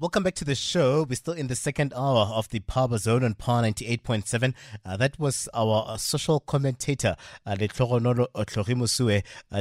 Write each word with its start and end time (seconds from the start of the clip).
Welcome 0.00 0.24
back 0.24 0.34
to 0.34 0.44
the 0.44 0.56
show. 0.56 1.06
We're 1.08 1.14
still 1.14 1.34
in 1.34 1.46
the 1.46 1.54
second 1.54 1.92
hour 1.94 2.26
of 2.34 2.48
the 2.48 2.58
Power 2.58 2.98
Zone 2.98 3.22
on 3.22 3.34
Power 3.34 3.62
98.7. 3.62 4.52
Uh, 4.84 4.96
that 4.96 5.16
was 5.20 5.48
our 5.54 5.84
uh, 5.86 5.96
social 5.96 6.40
commentator, 6.40 7.14
uh, 7.46 7.52
uh, 7.52 7.56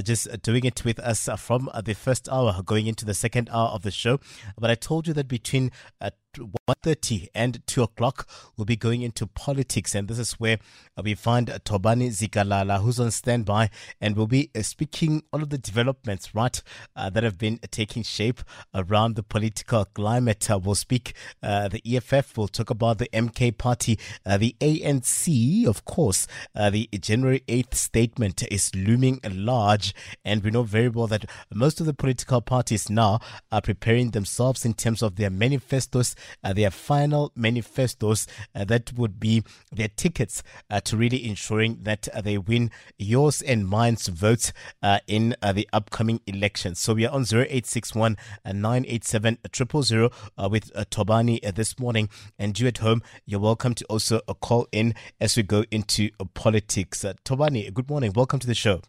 just 0.02 0.42
doing 0.42 0.66
it 0.66 0.84
with 0.84 1.00
us 1.00 1.30
from 1.38 1.70
uh, 1.72 1.82
the 1.82 1.94
first 1.94 2.28
hour 2.30 2.64
going 2.66 2.88
into 2.88 3.06
the 3.06 3.14
second 3.14 3.48
hour 3.52 3.70
of 3.70 3.84
the 3.84 3.92
show. 3.92 4.20
But 4.58 4.72
I 4.72 4.76
told 4.76 5.08
you 5.08 5.14
that 5.14 5.28
between 5.28 5.70
uh, 6.02 6.10
1.30 6.34 7.30
and 7.36 7.66
2 7.68 7.84
o'clock, 7.84 8.28
we'll 8.58 8.66
be 8.66 8.76
going 8.76 9.02
into 9.02 9.28
politics. 9.28 9.96
And 9.96 10.08
this 10.08 10.20
is 10.20 10.34
where 10.34 10.58
we 11.02 11.16
find 11.16 11.48
Thobani 11.48 12.10
Zikalala, 12.10 12.82
who's 12.82 13.00
on 13.00 13.12
standby, 13.12 13.70
and 14.02 14.16
we'll 14.16 14.28
be 14.28 14.50
uh, 14.56 14.62
speaking 14.62 15.24
all 15.32 15.44
of 15.44 15.50
the 15.50 15.58
developments, 15.58 16.34
right, 16.34 16.62
uh, 16.96 17.10
that 17.10 17.24
have 17.24 17.38
been 17.38 17.60
taking 17.72 18.04
shape 18.04 18.42
around 18.74 19.16
the 19.16 19.24
political 19.24 19.86
climate. 19.86 20.50
Uh, 20.50 20.60
we'll 20.60 20.76
speak 20.76 21.14
uh, 21.42 21.68
the 21.68 21.82
EFF, 21.86 22.38
we'll 22.38 22.48
talk 22.48 22.70
about 22.70 22.98
the 22.98 23.10
MK 23.14 23.58
party, 23.58 24.00
uh, 24.26 24.38
the 24.38 24.56
ANC, 24.60 25.66
of 25.68 25.86
course. 25.86 26.28
Uh, 26.56 26.70
the 26.70 26.90
January 27.00 27.44
8th 27.48 27.76
statement 27.76 28.44
is 28.52 28.74
looming 28.76 29.20
large, 29.32 29.94
and 30.26 30.44
we 30.44 30.52
know 30.52 30.64
very 30.64 30.90
well 30.90 31.08
that 31.08 31.30
most 31.54 31.80
of 31.80 31.86
the 31.86 31.94
political 31.94 32.42
parties 32.42 32.90
now 32.90 33.20
are 33.52 33.62
preparing 33.62 34.12
themselves 34.12 34.66
in 34.66 34.74
terms 34.74 35.02
of 35.02 35.16
their 35.16 35.30
manifestos 35.30 36.16
their 36.54 36.72
final 36.72 37.32
manifestos 37.36 38.28
uh, 38.56 38.64
that 38.66 38.94
would 38.94 39.20
be 39.20 39.44
their 39.72 39.88
tickets 39.88 40.44
uh, 40.70 40.80
to 40.82 40.98
really 40.98 41.26
ensuring 41.28 41.80
that 41.84 42.08
uh, 42.14 42.22
they 42.22 42.38
win 42.38 42.72
yours 42.98 43.42
and 43.42 43.68
mine's 43.68 44.08
votes 44.08 44.54
uh, 44.82 45.00
in 45.08 45.36
uh, 45.42 45.52
the 45.52 45.68
upcoming 45.74 46.20
elections. 46.28 46.80
So 46.80 46.94
we 46.94 47.06
are 47.06 47.14
on 47.14 47.22
0861 47.22 48.18
987 48.46 49.38
000 49.54 50.10
with 50.50 50.74
Thobani 50.74 51.56
this 51.56 51.80
morning. 51.80 52.10
And 52.38 52.60
you 52.60 52.68
at 52.68 52.78
home, 52.80 53.02
you're 53.26 53.40
welcome 53.40 53.74
to 53.76 53.86
also 53.86 54.20
call 54.42 54.68
in 54.72 54.94
as 55.20 55.38
we 55.38 55.44
go 55.44 55.64
into 55.72 56.10
politics. 56.34 57.06
Thobani, 57.26 57.74
good 57.74 57.90
morning. 57.90 58.14
Welcome 58.16 58.40
to 58.40 58.48
the 58.48 58.56
show. 58.56 58.82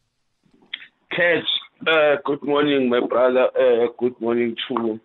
Catch, 1.11 1.45
good 2.25 2.43
morning, 2.43 2.89
my 2.89 3.01
brother. 3.01 3.49
good 3.99 4.21
morning 4.21 4.57
to 4.69 5.01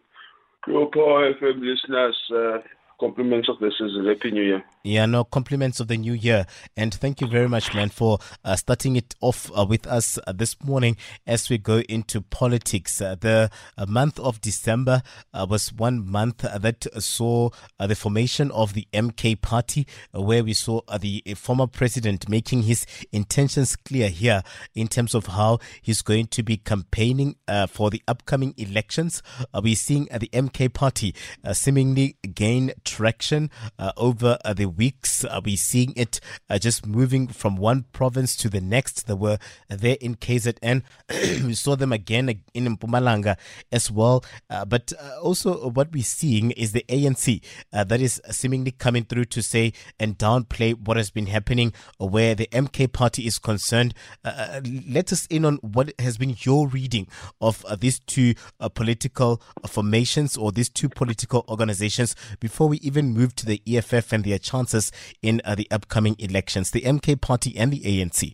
Power 0.65 1.33
FM 1.33 1.61
listeners, 1.61 2.17
uh, 2.35 2.59
compliments 2.99 3.49
of 3.49 3.59
the 3.59 3.71
season. 3.71 4.05
Happy 4.05 4.31
New 4.31 4.43
Year. 4.43 4.63
Yeah, 4.81 5.07
no, 5.07 5.25
compliments 5.25 5.81
of 5.81 5.89
the 5.89 5.97
new 5.97 6.13
year. 6.13 6.45
And 6.77 6.93
thank 6.93 7.19
you 7.19 7.27
very 7.27 7.49
much, 7.49 7.73
man, 7.73 7.89
for 7.89 8.17
uh, 8.45 8.55
starting 8.55 8.95
it 8.95 9.13
off 9.19 9.51
uh, 9.53 9.65
with 9.65 9.85
us 9.85 10.17
uh, 10.25 10.31
this 10.31 10.55
morning 10.63 10.95
as 11.27 11.49
we 11.49 11.57
go 11.57 11.79
into 11.89 12.21
politics. 12.21 13.01
Uh, 13.01 13.17
the 13.19 13.51
uh, 13.77 13.85
month 13.87 14.17
of 14.21 14.39
December 14.39 15.01
uh, 15.33 15.45
was 15.49 15.73
one 15.73 16.09
month 16.09 16.37
that 16.37 16.87
saw 17.03 17.49
the 17.77 17.93
formation 17.93 18.51
of 18.51 18.73
the 18.73 18.87
MK 18.93 19.41
party, 19.41 19.85
where 20.13 20.45
we 20.45 20.53
saw 20.53 20.79
the 20.97 21.23
former 21.35 21.67
president 21.67 22.29
making 22.29 22.61
his 22.61 22.85
intentions 23.11 23.75
clear 23.75 24.07
here 24.07 24.43
in 24.75 24.87
terms 24.87 25.13
of 25.13 25.27
how 25.27 25.59
he's 25.81 26.01
going 26.01 26.27
to 26.27 26.41
be 26.41 26.55
campaigning 26.55 27.35
for 27.67 27.89
the 27.89 28.01
upcoming 28.07 28.53
elections. 28.55 29.21
we're 29.53 29.75
seeing 29.75 30.05
the 30.05 30.29
MK 30.29 30.73
party 30.73 31.13
seemingly 31.51 32.15
gain 32.33 32.71
traction 32.85 33.51
over 33.97 34.37
the 34.55 34.68
weeks. 34.69 35.25
Are 35.25 35.41
we 35.41 35.55
seeing 35.55 35.93
it 35.95 36.19
uh, 36.49 36.59
just 36.59 36.85
moving 36.85 37.27
from 37.27 37.57
one 37.57 37.85
province 37.91 38.35
to 38.37 38.49
the 38.49 38.61
next? 38.61 39.07
They 39.07 39.13
were 39.13 39.37
there 39.69 39.97
in 39.99 40.15
KZN. 40.15 40.83
we 41.45 41.53
saw 41.53 41.75
them 41.75 41.91
again 41.91 42.41
in 42.53 42.77
Mpumalanga 42.77 43.37
as 43.71 43.91
well. 43.91 44.23
Uh, 44.49 44.65
but 44.65 44.93
uh, 44.99 45.19
also, 45.21 45.69
what 45.69 45.91
we're 45.91 46.03
seeing 46.03 46.51
is 46.51 46.71
the 46.71 46.85
ANC 46.87 47.41
uh, 47.73 47.83
that 47.83 48.01
is 48.01 48.21
seemingly 48.29 48.71
coming 48.71 49.03
through 49.03 49.25
to 49.25 49.41
say 49.41 49.73
and 49.99 50.17
downplay 50.17 50.73
what 50.73 50.97
has 50.97 51.09
been 51.09 51.27
happening 51.27 51.73
where 51.97 52.35
the 52.35 52.47
MK 52.51 52.91
party 52.91 53.25
is 53.25 53.39
concerned. 53.39 53.93
Uh, 54.23 54.61
let 54.87 55.11
us 55.11 55.25
in 55.27 55.45
on 55.45 55.57
what 55.57 55.93
has 55.99 56.17
been 56.17 56.35
your 56.39 56.67
reading 56.67 57.07
of 57.41 57.65
these 57.79 57.99
two 57.99 58.33
political 58.73 59.41
formations 59.67 60.37
or 60.37 60.51
these 60.51 60.69
two 60.69 60.89
political 60.89 61.45
organizations 61.47 62.15
before 62.39 62.67
we 62.67 62.77
even 62.77 63.13
move 63.13 63.35
to 63.35 63.45
the 63.45 63.61
EFF 63.67 64.11
and 64.13 64.23
their 64.23 64.39
chances 64.59 64.91
in 65.21 65.41
uh, 65.45 65.55
the 65.55 65.67
upcoming 65.71 66.15
elections, 66.19 66.71
the 66.71 66.81
MK 66.81 67.21
party 67.21 67.57
and 67.57 67.71
the 67.71 67.81
ANC? 67.81 68.33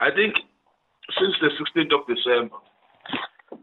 I 0.00 0.10
think 0.10 0.34
since 1.18 1.34
the 1.40 1.50
16th 1.58 1.94
of 1.98 2.06
December, 2.06 2.56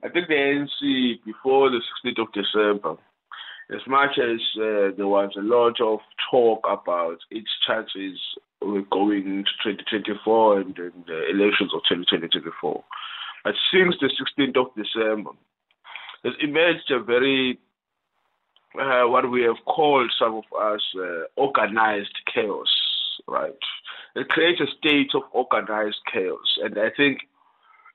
I 0.04 0.10
think 0.10 0.28
the 0.28 0.36
ANC 0.36 1.24
before 1.26 1.70
the 1.70 1.82
16th 2.06 2.22
of 2.22 2.28
December, 2.34 2.96
as 3.72 3.82
much 3.88 4.18
as 4.18 4.40
uh, 4.58 4.92
there 4.98 5.08
was 5.08 5.32
a 5.38 5.42
lot 5.42 5.80
of 5.82 6.00
talk 6.30 6.66
about 6.68 7.18
its 7.32 7.50
chances 7.66 8.20
going 8.92 9.26
into 9.26 9.52
2024 9.64 10.60
and, 10.60 10.78
and 10.78 11.06
the 11.08 11.30
elections 11.30 11.72
of 11.74 11.82
2024, 11.90 12.84
but 13.44 13.54
since 13.72 13.96
the 14.00 14.10
16th 14.10 14.58
of 14.58 14.68
December, 14.76 15.32
has 16.24 16.34
emerged 16.42 16.90
a 16.92 17.04
very 17.04 17.60
uh, 18.80 19.08
what 19.08 19.30
we 19.30 19.44
have 19.44 19.64
called 19.66 20.12
some 20.18 20.36
of 20.36 20.44
us 20.60 20.82
uh, 20.98 21.24
organized 21.36 22.16
chaos, 22.34 22.68
right? 23.28 23.54
It 24.16 24.30
creates 24.30 24.62
a 24.62 24.68
state 24.78 25.12
of 25.16 25.24
organized 25.32 26.00
chaos, 26.12 26.58
and 26.64 26.78
I 26.78 26.90
think 26.96 27.20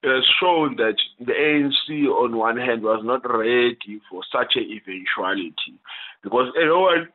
it 0.02 0.08
has 0.08 0.24
shown 0.40 0.76
that 0.76 0.96
the 1.18 1.32
ANC, 1.32 2.06
on 2.06 2.36
one 2.36 2.56
hand, 2.56 2.82
was 2.82 3.02
not 3.04 3.28
ready 3.28 4.00
for 4.10 4.22
such 4.32 4.54
an 4.54 4.62
eventuality 4.62 5.74
because 6.22 6.52
no 6.56 6.80
one, 6.80 7.08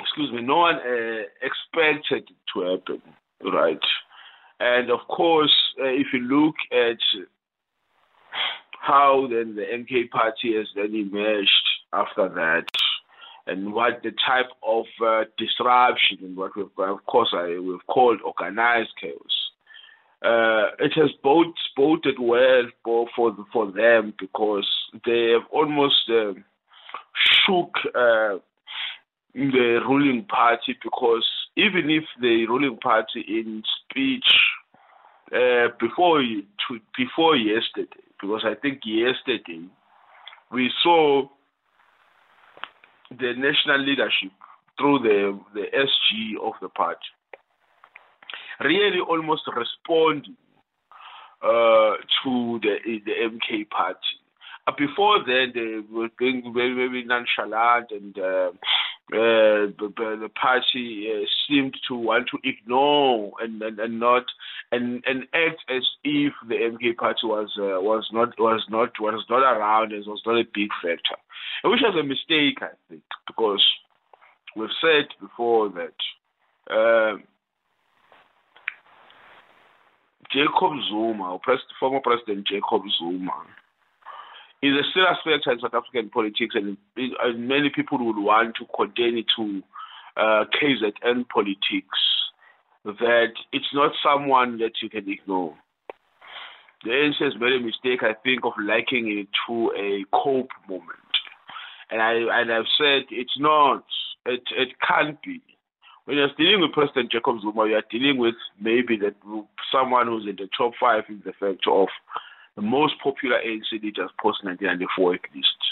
excuse 0.00 0.32
me, 0.32 0.42
no 0.42 0.56
one 0.56 0.76
uh, 0.76 1.22
expected 1.40 2.28
it 2.30 2.36
to 2.54 2.60
happen, 2.60 3.02
right? 3.52 3.78
And 4.60 4.90
of 4.90 5.00
course, 5.08 5.54
uh, 5.80 5.84
if 5.84 6.08
you 6.12 6.20
look 6.20 6.56
at 6.72 6.98
how 8.80 9.28
then 9.30 9.54
the 9.54 9.62
MK 9.62 10.10
party 10.10 10.56
has 10.56 10.66
then 10.74 10.94
emerged 10.94 11.68
after 11.92 12.28
that 12.28 12.64
and 13.48 13.72
what 13.72 14.02
the 14.02 14.10
type 14.10 14.50
of 14.66 14.84
uh, 15.04 15.24
disruption 15.38 16.18
and 16.20 16.36
what 16.36 16.54
we've, 16.56 16.66
of 16.78 17.04
course, 17.06 17.30
I, 17.32 17.58
we've 17.58 17.86
called 17.86 18.20
organized 18.24 18.90
chaos. 19.00 19.48
Uh, 20.22 20.74
it 20.80 20.92
has 20.94 21.10
both 21.22 21.54
boded 21.76 22.16
well 22.20 22.64
for 22.84 23.06
for, 23.14 23.36
for 23.52 23.70
them 23.70 24.12
because 24.18 24.68
they 25.06 25.30
have 25.32 25.48
almost 25.50 26.10
uh, 26.10 26.32
shook 27.46 27.70
uh, 27.94 28.38
the 29.34 29.80
ruling 29.88 30.24
party 30.24 30.76
because 30.82 31.24
even 31.56 31.88
if 31.88 32.04
the 32.20 32.46
ruling 32.46 32.76
party 32.78 33.24
in 33.28 33.62
speech 33.84 34.26
uh, 35.32 35.68
before 35.80 36.20
to, 36.20 36.80
before 36.96 37.36
yesterday, 37.36 38.02
because 38.20 38.44
I 38.44 38.54
think 38.60 38.80
yesterday 38.84 39.66
we 40.50 40.70
saw 40.82 41.28
the 43.10 43.34
national 43.36 43.80
leadership 43.80 44.32
through 44.78 45.00
the, 45.00 45.38
the 45.54 45.66
SG 45.74 46.36
of 46.42 46.54
the 46.60 46.68
party 46.68 47.08
really 48.60 49.00
almost 49.00 49.42
responding 49.54 50.36
uh, 51.42 51.94
to 52.22 52.60
the 52.62 52.76
the 53.04 53.12
MK 53.12 53.70
party. 53.70 53.98
Uh, 54.66 54.72
before 54.76 55.18
then, 55.26 55.52
they 55.54 55.78
were 55.90 56.08
being 56.18 56.52
very, 56.52 56.74
very 56.74 57.04
nonchalant, 57.04 57.90
and 57.90 58.18
uh, 58.18 58.50
uh, 59.12 59.72
the, 59.78 60.30
party 60.40 61.08
uh, 61.10 61.26
seemed 61.48 61.74
to 61.88 61.94
want 61.94 62.28
to 62.30 62.38
ignore 62.44 63.32
and, 63.40 63.62
and, 63.62 63.78
and 63.78 63.98
not 63.98 64.24
and, 64.70 65.02
and 65.06 65.22
act 65.32 65.64
as 65.70 65.82
if 66.04 66.32
the 66.46 66.54
MK 66.54 66.96
party 66.96 67.24
was 67.24 67.50
uh, 67.58 67.80
was 67.80 68.06
not 68.12 68.38
was 68.38 68.64
not 68.68 68.90
was 69.00 69.24
not 69.30 69.42
around 69.42 69.92
and 69.92 70.06
was 70.06 70.22
not 70.26 70.38
a 70.38 70.44
big 70.54 70.68
factor 70.82 71.16
which 71.64 71.80
was 71.82 71.96
a 71.98 72.06
mistake, 72.06 72.58
I 72.62 72.74
think, 72.88 73.02
because 73.26 73.64
we've 74.56 74.68
said 74.80 75.08
before 75.20 75.70
that 75.70 75.98
uh, 76.70 77.18
Jacob 80.32 80.72
Zuma, 80.88 81.38
former 81.80 82.00
President 82.00 82.46
Jacob 82.46 82.82
Zuma, 82.98 83.32
is 84.62 84.74
a 84.74 84.82
serious 84.92 85.18
factor 85.24 85.52
in 85.52 85.60
South 85.60 85.74
African 85.74 86.10
politics, 86.10 86.54
and, 86.54 86.76
and 86.96 87.48
many 87.48 87.70
people 87.74 87.98
would 88.04 88.18
want 88.18 88.56
to 88.56 88.66
contain 88.76 89.18
it 89.18 89.26
to 89.36 89.62
uh, 90.16 90.44
KZN 90.60 91.28
politics. 91.28 91.98
That 92.84 93.32
it's 93.52 93.72
not 93.74 93.92
someone 94.02 94.58
that 94.58 94.72
you 94.82 94.88
can 94.88 95.08
ignore. 95.10 95.54
the 96.84 96.90
ANC 96.90 97.20
has 97.20 97.34
made 97.38 97.52
a 97.52 97.60
mistake, 97.60 98.02
I 98.02 98.14
think, 98.22 98.44
of 98.44 98.52
likening 98.58 99.18
it 99.18 99.28
to 99.46 99.72
a 99.76 100.04
COPE 100.16 100.50
moment. 100.68 101.12
And 101.90 102.00
I 102.00 102.12
and 102.40 102.52
I've 102.52 102.70
said 102.78 103.04
it's 103.10 103.36
not. 103.38 103.84
It 104.26 104.42
it 104.56 104.68
can't 104.86 105.20
be. 105.22 105.42
When 106.04 106.16
you're 106.16 106.30
dealing 106.38 106.62
with 106.62 106.72
President 106.72 107.12
Jacob 107.12 107.40
Zuma, 107.42 107.66
you 107.68 107.74
are 107.74 107.82
dealing 107.90 108.16
with 108.16 108.36
maybe 108.58 108.96
that 108.98 109.14
someone 109.70 110.06
who's 110.06 110.26
in 110.26 110.36
the 110.36 110.48
top 110.56 110.72
five 110.80 111.04
in 111.08 111.20
the 111.24 111.32
fact 111.32 111.66
of 111.66 111.88
the 112.58 112.66
most 112.66 112.94
popular 113.00 113.38
ANC 113.38 113.70
leaders 113.70 114.10
post 114.20 114.42
1994 114.42 115.14
at 115.14 115.20
least. 115.32 115.62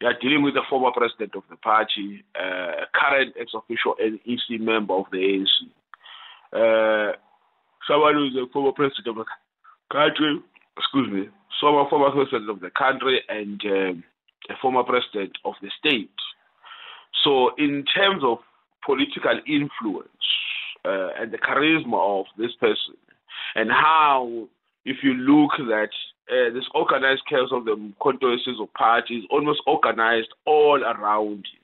You 0.00 0.08
are 0.08 0.18
dealing 0.18 0.42
with 0.42 0.54
the 0.54 0.62
former 0.70 0.90
president 0.90 1.36
of 1.36 1.42
the 1.50 1.56
party, 1.56 2.24
uh, 2.34 2.88
current 2.96 3.34
ex-officio 3.38 3.94
NEC 4.00 4.58
member 4.58 4.94
of 4.94 5.04
the 5.12 5.20
ANC, 5.20 5.52
uh, 6.56 7.12
someone 7.86 8.14
who's 8.14 8.36
a 8.40 8.50
former 8.52 8.72
president 8.72 9.06
of 9.06 9.16
the 9.16 9.24
country, 9.92 10.40
excuse 10.78 11.12
me, 11.12 11.28
former 11.60 11.88
former 11.90 12.10
president 12.10 12.48
of 12.48 12.60
the 12.60 12.70
country 12.70 13.20
and 13.28 13.60
um, 13.66 14.04
a 14.48 14.54
former 14.62 14.82
president 14.82 15.36
of 15.44 15.52
the 15.60 15.70
state. 15.78 16.10
So, 17.22 17.50
in 17.58 17.84
terms 17.84 18.22
of 18.24 18.38
political 18.84 19.40
influence 19.46 20.08
uh, 20.86 21.20
and 21.20 21.32
the 21.32 21.38
charisma 21.38 22.20
of 22.20 22.26
this 22.38 22.52
person, 22.58 22.96
and 23.54 23.70
how, 23.70 24.48
if 24.84 24.98
you 25.02 25.14
look 25.14 25.52
at 25.58 25.90
uh, 26.30 26.52
this 26.52 26.64
organized 26.74 27.22
chaos 27.28 27.50
of 27.52 27.64
the 27.64 27.92
controversies 28.02 28.56
of 28.60 28.72
parties, 28.74 29.24
almost 29.30 29.60
organized 29.66 30.28
all 30.46 30.82
around 30.82 31.46
you. 31.52 31.60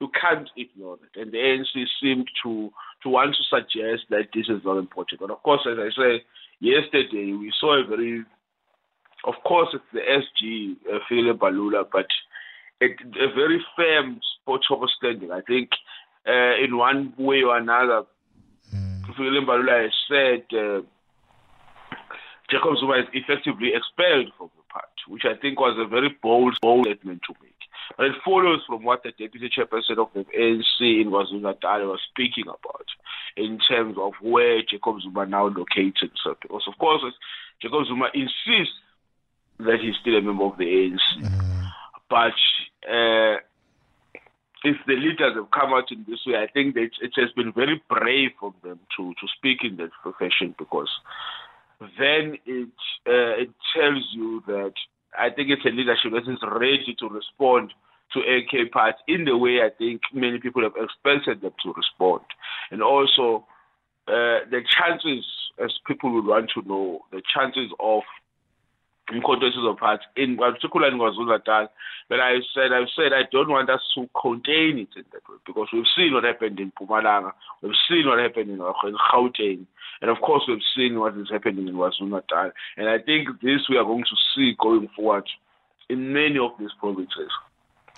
You 0.00 0.10
can't 0.20 0.48
ignore 0.56 0.94
it. 0.96 1.20
And 1.20 1.32
the 1.32 1.38
ANC 1.38 1.86
seemed 2.00 2.28
to, 2.42 2.70
to 3.02 3.08
want 3.08 3.36
to 3.36 3.42
suggest 3.44 4.04
that 4.10 4.28
this 4.34 4.46
is 4.48 4.62
not 4.64 4.78
important. 4.78 5.20
But 5.20 5.30
of 5.30 5.42
course, 5.42 5.66
as 5.70 5.78
I 5.78 5.90
say, 5.96 6.24
yesterday 6.60 7.32
we 7.32 7.52
saw 7.60 7.82
a 7.82 7.86
very, 7.86 8.24
of 9.24 9.34
course, 9.44 9.68
it's 9.72 9.84
the 9.92 10.00
SG, 10.00 10.76
uh, 10.92 10.98
Fikile 11.10 11.36
Mbalula, 11.36 11.84
but 11.90 12.06
it, 12.80 12.96
a 13.00 13.34
very 13.34 13.64
firm 13.76 14.20
spot 14.40 14.60
of 14.70 14.88
standing. 14.96 15.32
I 15.32 15.40
think 15.40 15.70
uh, 16.26 16.62
in 16.64 16.76
one 16.76 17.14
way 17.18 17.42
or 17.42 17.56
another, 17.56 18.02
mm. 18.74 19.02
Fikile 19.06 19.44
Mbalula 19.44 19.82
has 19.82 19.92
said 20.08 20.56
uh, 20.56 20.82
Jacob 22.50 22.78
Zuma 22.78 22.94
is 22.94 23.06
effectively 23.12 23.72
expelled 23.74 24.32
from 24.36 24.50
the 24.56 24.62
party, 24.72 25.04
which 25.08 25.24
I 25.24 25.34
think 25.36 25.60
was 25.60 25.76
a 25.78 25.86
very 25.86 26.16
bold, 26.22 26.56
bold 26.62 26.86
statement 26.86 27.22
to 27.26 27.34
make. 27.42 27.52
But 27.96 28.06
it 28.06 28.16
follows 28.24 28.60
from 28.66 28.84
what 28.84 29.02
the 29.02 29.10
deputy 29.10 29.50
chairperson 29.50 29.98
of 29.98 30.08
the 30.14 30.24
ANC 30.24 30.80
in 30.80 31.10
KwaZulu-Natal 31.10 31.88
was 31.88 32.00
speaking 32.10 32.44
about 32.44 32.86
in 33.36 33.58
terms 33.58 33.96
of 33.98 34.12
where 34.20 34.62
Jacob 34.62 35.00
Zuma 35.00 35.26
now 35.26 35.46
located 35.46 35.96
himself. 36.00 36.38
Because, 36.40 36.64
of 36.66 36.78
course, 36.78 37.02
Jacob 37.60 37.86
Zuma 37.86 38.08
insists 38.14 38.74
that 39.58 39.80
he's 39.80 39.96
still 40.00 40.16
a 40.16 40.22
member 40.22 40.44
of 40.44 40.58
the 40.58 40.64
ANC. 40.64 40.98
Mm. 41.20 41.70
But 42.08 42.38
uh, 42.88 43.40
if 44.64 44.76
the 44.86 44.94
leaders 44.94 45.34
have 45.34 45.50
come 45.50 45.72
out 45.72 45.90
in 45.90 46.04
this 46.08 46.20
way, 46.26 46.36
I 46.36 46.46
think 46.46 46.74
that 46.74 46.90
it 47.00 47.12
has 47.16 47.30
been 47.32 47.52
very 47.52 47.82
brave 47.88 48.32
of 48.42 48.54
them 48.62 48.80
to, 48.96 49.14
to 49.14 49.26
speak 49.36 49.58
in 49.62 49.76
that 49.76 49.90
profession 50.02 50.54
because 50.58 50.90
then 51.80 52.38
it 52.46 52.68
uh, 53.06 53.42
it 53.42 53.50
tells 53.74 54.04
you 54.12 54.42
that 54.46 54.72
I 55.18 55.30
think 55.30 55.50
it's 55.50 55.64
a 55.64 55.70
leadership 55.70 56.12
that 56.12 56.30
is 56.30 56.38
ready 56.42 56.96
to 56.98 57.08
respond 57.08 57.72
to 58.12 58.20
AK 58.20 58.72
parts 58.72 58.98
in 59.06 59.24
the 59.24 59.36
way 59.36 59.60
I 59.62 59.70
think 59.76 60.00
many 60.12 60.38
people 60.38 60.62
have 60.62 60.72
expected 60.76 61.42
them 61.42 61.52
to 61.62 61.72
respond. 61.74 62.22
And 62.70 62.82
also, 62.82 63.46
uh, 64.08 64.48
the 64.50 64.62
chances, 64.76 65.24
as 65.62 65.72
people 65.86 66.12
would 66.14 66.24
want 66.24 66.50
to 66.54 66.66
know, 66.66 67.00
the 67.12 67.22
chances 67.34 67.70
of 67.80 68.02
of 69.10 69.76
parts, 69.78 70.04
in 70.16 70.36
particular 70.36 70.88
in 70.88 70.98
KwaZulu-Natal, 70.98 71.68
but 72.08 72.20
I 72.20 72.36
said, 72.54 72.72
I've 72.72 72.88
said 72.94 73.12
I 73.12 73.22
don't 73.30 73.48
want 73.48 73.70
us 73.70 73.80
to 73.94 74.08
contain 74.20 74.78
it 74.78 74.88
in 74.96 75.04
that 75.12 75.28
way 75.28 75.36
because 75.46 75.68
we've 75.72 75.84
seen 75.96 76.14
what 76.14 76.24
happened 76.24 76.60
in 76.60 76.72
Mpumalanga, 76.72 77.32
we've 77.62 77.72
seen 77.88 78.06
what 78.06 78.18
happened 78.18 78.50
in, 78.50 78.60
in 78.60 78.96
Gauteng, 79.12 79.66
and 80.00 80.10
of 80.10 80.18
course 80.20 80.44
we've 80.46 80.58
seen 80.76 80.98
what 80.98 81.16
is 81.16 81.30
happening 81.30 81.68
in 81.68 81.74
KwaZulu-Natal. 81.74 82.52
And 82.76 82.88
I 82.88 82.98
think 82.98 83.28
this 83.42 83.68
we 83.68 83.76
are 83.76 83.84
going 83.84 84.04
to 84.04 84.16
see 84.34 84.54
going 84.58 84.88
forward 84.94 85.28
in 85.88 86.12
many 86.12 86.38
of 86.38 86.52
these 86.58 86.70
provinces. 86.78 87.30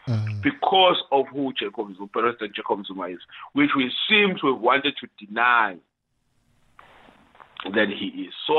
Mm. 0.06 0.42
Because 0.42 0.96
of 1.12 1.26
who 1.28 1.52
Jacob 1.52 1.94
Zuma, 1.94 2.06
President 2.06 2.54
Jacob 2.54 2.86
Zuma 2.86 3.08
is, 3.08 3.18
which 3.52 3.70
we 3.76 3.92
seem 4.08 4.36
to 4.40 4.52
have 4.52 4.60
wanted 4.60 4.94
to 5.00 5.24
deny 5.24 5.76
that 7.64 7.88
he 7.88 8.06
is. 8.06 8.32
So 8.46 8.58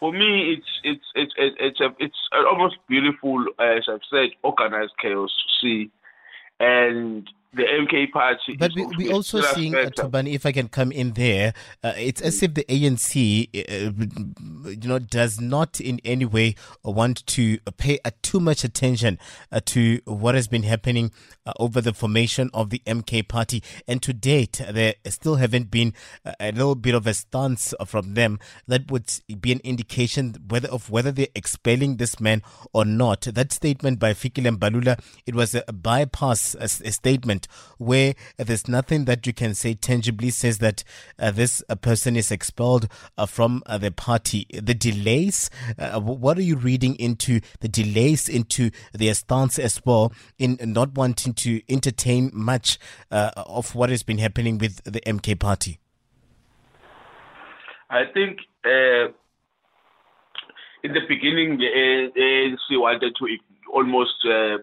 for 0.00 0.12
me, 0.12 0.52
it's 0.52 0.66
it's 0.82 1.04
it's 1.14 1.34
it's 1.36 1.56
it's, 1.60 1.80
a, 1.80 1.94
it's 1.98 2.16
almost 2.50 2.76
beautiful, 2.88 3.44
as 3.58 3.84
I've 3.88 4.00
said, 4.10 4.30
organized 4.42 4.92
chaos 5.00 5.30
to 5.30 5.66
see, 5.66 5.90
and 6.60 7.28
the 7.54 7.64
MK 7.64 8.10
party. 8.10 8.56
But 8.58 8.72
we, 8.74 8.86
we 8.96 9.12
also 9.12 9.40
seeing, 9.40 9.74
uh, 9.74 9.90
Thabani, 9.96 10.34
if 10.34 10.46
I 10.46 10.52
can 10.52 10.68
come 10.68 10.92
in 10.92 11.12
there, 11.12 11.54
uh, 11.82 11.92
it's 11.96 12.20
as 12.20 12.42
if 12.42 12.54
the 12.54 12.64
ANC, 12.64 13.48
uh, 13.54 14.70
you 14.70 14.88
know, 14.88 14.98
does 14.98 15.40
not 15.40 15.80
in 15.80 16.00
any 16.04 16.24
way 16.24 16.54
want 16.82 17.26
to 17.26 17.58
pay 17.76 17.98
uh, 18.04 18.10
too 18.22 18.40
much 18.40 18.64
attention 18.64 19.18
uh, 19.52 19.60
to 19.66 20.00
what 20.04 20.34
has 20.34 20.48
been 20.48 20.62
happening 20.64 21.12
uh, 21.46 21.52
over 21.58 21.80
the 21.80 21.92
formation 21.92 22.50
of 22.52 22.70
the 22.70 22.82
MK 22.86 23.28
party. 23.28 23.62
And 23.86 24.02
to 24.02 24.12
date, 24.12 24.60
there 24.70 24.94
still 25.06 25.36
haven't 25.36 25.70
been 25.70 25.94
a 26.40 26.52
little 26.52 26.74
bit 26.74 26.94
of 26.94 27.06
a 27.06 27.14
stance 27.14 27.74
from 27.86 28.14
them 28.14 28.38
that 28.66 28.90
would 28.90 29.10
be 29.40 29.52
an 29.52 29.60
indication 29.64 30.34
whether 30.48 30.68
of 30.68 30.90
whether 30.90 31.12
they're 31.12 31.26
expelling 31.34 31.96
this 31.96 32.20
man 32.20 32.42
or 32.72 32.84
not. 32.84 33.22
That 33.22 33.52
statement 33.52 33.98
by 33.98 34.14
Fikile 34.14 34.56
Mbalula, 34.56 35.00
it 35.26 35.34
was 35.34 35.54
a 35.54 35.72
bypass 35.72 36.54
a, 36.54 36.64
a 36.64 36.92
statement 36.92 37.43
where 37.78 38.14
there's 38.36 38.68
nothing 38.68 39.04
that 39.06 39.26
you 39.26 39.32
can 39.32 39.54
say 39.54 39.74
tangibly 39.74 40.30
says 40.30 40.58
that 40.58 40.84
uh, 41.18 41.30
this 41.30 41.62
uh, 41.68 41.74
person 41.74 42.16
is 42.16 42.30
expelled 42.30 42.88
uh, 43.16 43.26
from 43.26 43.62
uh, 43.66 43.78
the 43.78 43.90
party. 43.90 44.46
The 44.52 44.74
delays, 44.74 45.50
uh, 45.78 46.00
what 46.00 46.38
are 46.38 46.42
you 46.42 46.56
reading 46.56 46.96
into 46.96 47.40
the 47.60 47.68
delays 47.68 48.28
into 48.28 48.70
their 48.92 49.14
stance 49.14 49.58
as 49.58 49.80
well 49.84 50.12
in 50.38 50.58
not 50.62 50.94
wanting 50.94 51.34
to 51.34 51.60
entertain 51.68 52.30
much 52.32 52.78
uh, 53.10 53.30
of 53.36 53.74
what 53.74 53.90
has 53.90 54.02
been 54.02 54.18
happening 54.18 54.58
with 54.58 54.82
the 54.84 55.00
MK 55.00 55.38
party? 55.38 55.78
I 57.90 58.04
think 58.12 58.38
in 60.82 60.92
the 60.92 61.00
beginning, 61.08 61.58
the 61.58 62.56
wanted 62.72 63.14
to 63.16 63.26
almost 63.72 64.14
uh, 64.24 64.58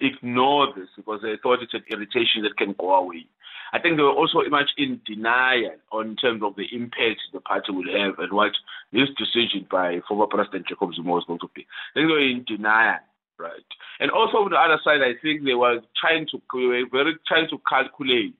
ignore 0.00 0.68
this 0.76 0.88
because 0.96 1.20
they 1.22 1.36
thought 1.42 1.62
it's 1.62 1.74
an 1.74 1.84
irritation 1.90 2.42
that 2.42 2.56
can 2.56 2.74
go 2.78 2.94
away. 2.94 3.26
I 3.72 3.80
think 3.80 3.96
they 3.96 4.02
were 4.02 4.12
also 4.12 4.40
much 4.48 4.70
in 4.78 5.00
denial 5.04 5.74
on 5.90 6.16
terms 6.16 6.42
of 6.42 6.54
the 6.56 6.66
impact 6.72 7.20
the 7.32 7.40
party 7.40 7.72
will 7.72 7.90
have 7.98 8.18
and 8.18 8.32
what 8.32 8.52
this 8.92 9.08
decision 9.18 9.66
by 9.70 10.00
former 10.06 10.26
President 10.26 10.68
Jacob 10.68 10.94
Zuma 10.94 11.12
was 11.12 11.24
going 11.26 11.40
to 11.40 11.50
be. 11.54 11.66
I 11.94 12.00
think 12.00 12.08
they 12.08 12.12
were 12.12 12.20
in 12.20 12.44
denial, 12.46 13.00
right? 13.38 13.66
And 13.98 14.10
also 14.10 14.38
on 14.38 14.50
the 14.50 14.56
other 14.56 14.80
side, 14.84 15.00
I 15.02 15.18
think 15.20 15.44
they 15.44 15.54
were 15.54 15.80
trying 16.00 16.26
to 16.30 16.40
were 16.54 16.84
very 16.90 17.16
trying 17.26 17.48
to 17.50 17.58
calculate 17.68 18.34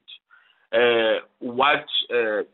uh, 0.73 1.27
what 1.41 1.85
uh, 2.11 2.47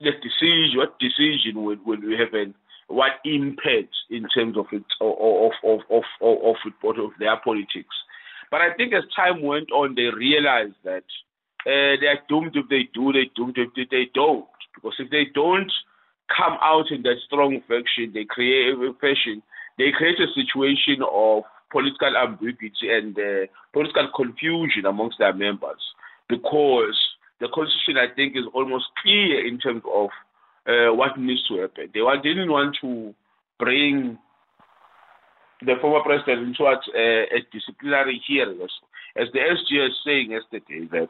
the 0.00 0.12
decision, 0.22 0.78
what 0.78 0.98
decision 0.98 1.62
will 1.62 1.76
will 1.84 2.00
happen, 2.16 2.54
what 2.88 3.12
impact 3.24 3.94
in 4.10 4.26
terms 4.34 4.56
of 4.56 4.66
it 4.72 4.84
of 5.00 5.12
of 5.18 5.52
of 5.64 5.80
of, 5.90 6.04
of, 6.20 6.56
of, 6.82 6.98
of 6.98 7.10
their 7.18 7.36
politics. 7.36 7.94
But 8.52 8.60
I 8.60 8.74
think 8.76 8.92
as 8.92 9.02
time 9.16 9.40
went 9.40 9.72
on, 9.72 9.94
they 9.94 10.12
realized 10.12 10.76
that 10.84 11.08
uh, 11.64 11.96
they 11.98 12.06
are 12.06 12.20
doomed 12.28 12.54
if 12.54 12.68
they 12.68 12.86
do, 12.92 13.10
they 13.10 13.30
doomed 13.34 13.56
if 13.56 13.88
they 13.88 14.10
don't. 14.14 14.44
Because 14.74 14.92
if 14.98 15.08
they 15.10 15.24
don't 15.34 15.72
come 16.28 16.58
out 16.60 16.90
in 16.90 17.00
that 17.02 17.16
strong 17.24 17.62
faction, 17.66 18.12
they 18.12 18.26
create 18.28 18.74
a 18.74 18.92
fashion, 19.00 19.42
they 19.78 19.90
create 19.96 20.20
a 20.20 20.28
situation 20.36 21.00
of 21.10 21.44
political 21.70 22.14
ambiguity 22.14 22.92
and 22.92 23.18
uh, 23.18 23.48
political 23.72 24.10
confusion 24.14 24.84
amongst 24.84 25.18
their 25.18 25.32
members. 25.32 25.80
Because 26.28 26.98
the 27.40 27.48
constitution, 27.54 27.96
I 27.96 28.14
think, 28.14 28.36
is 28.36 28.44
almost 28.52 28.84
clear 29.02 29.46
in 29.46 29.58
terms 29.58 29.82
of 29.90 30.10
uh, 30.68 30.92
what 30.92 31.18
needs 31.18 31.48
to 31.48 31.62
happen. 31.62 31.88
They 31.94 32.04
didn't 32.22 32.50
want 32.52 32.76
to 32.82 33.14
bring 33.58 34.18
the 35.64 35.74
former 35.80 36.02
president 36.04 36.56
towards 36.56 36.82
a, 36.94 37.22
uh, 37.22 37.38
a 37.38 37.40
disciplinary 37.52 38.20
hearing, 38.26 38.60
as, 39.16 39.28
the 39.32 39.38
SG 39.38 39.86
is 39.86 39.96
saying 40.04 40.30
yesterday, 40.30 40.88
that 40.90 41.08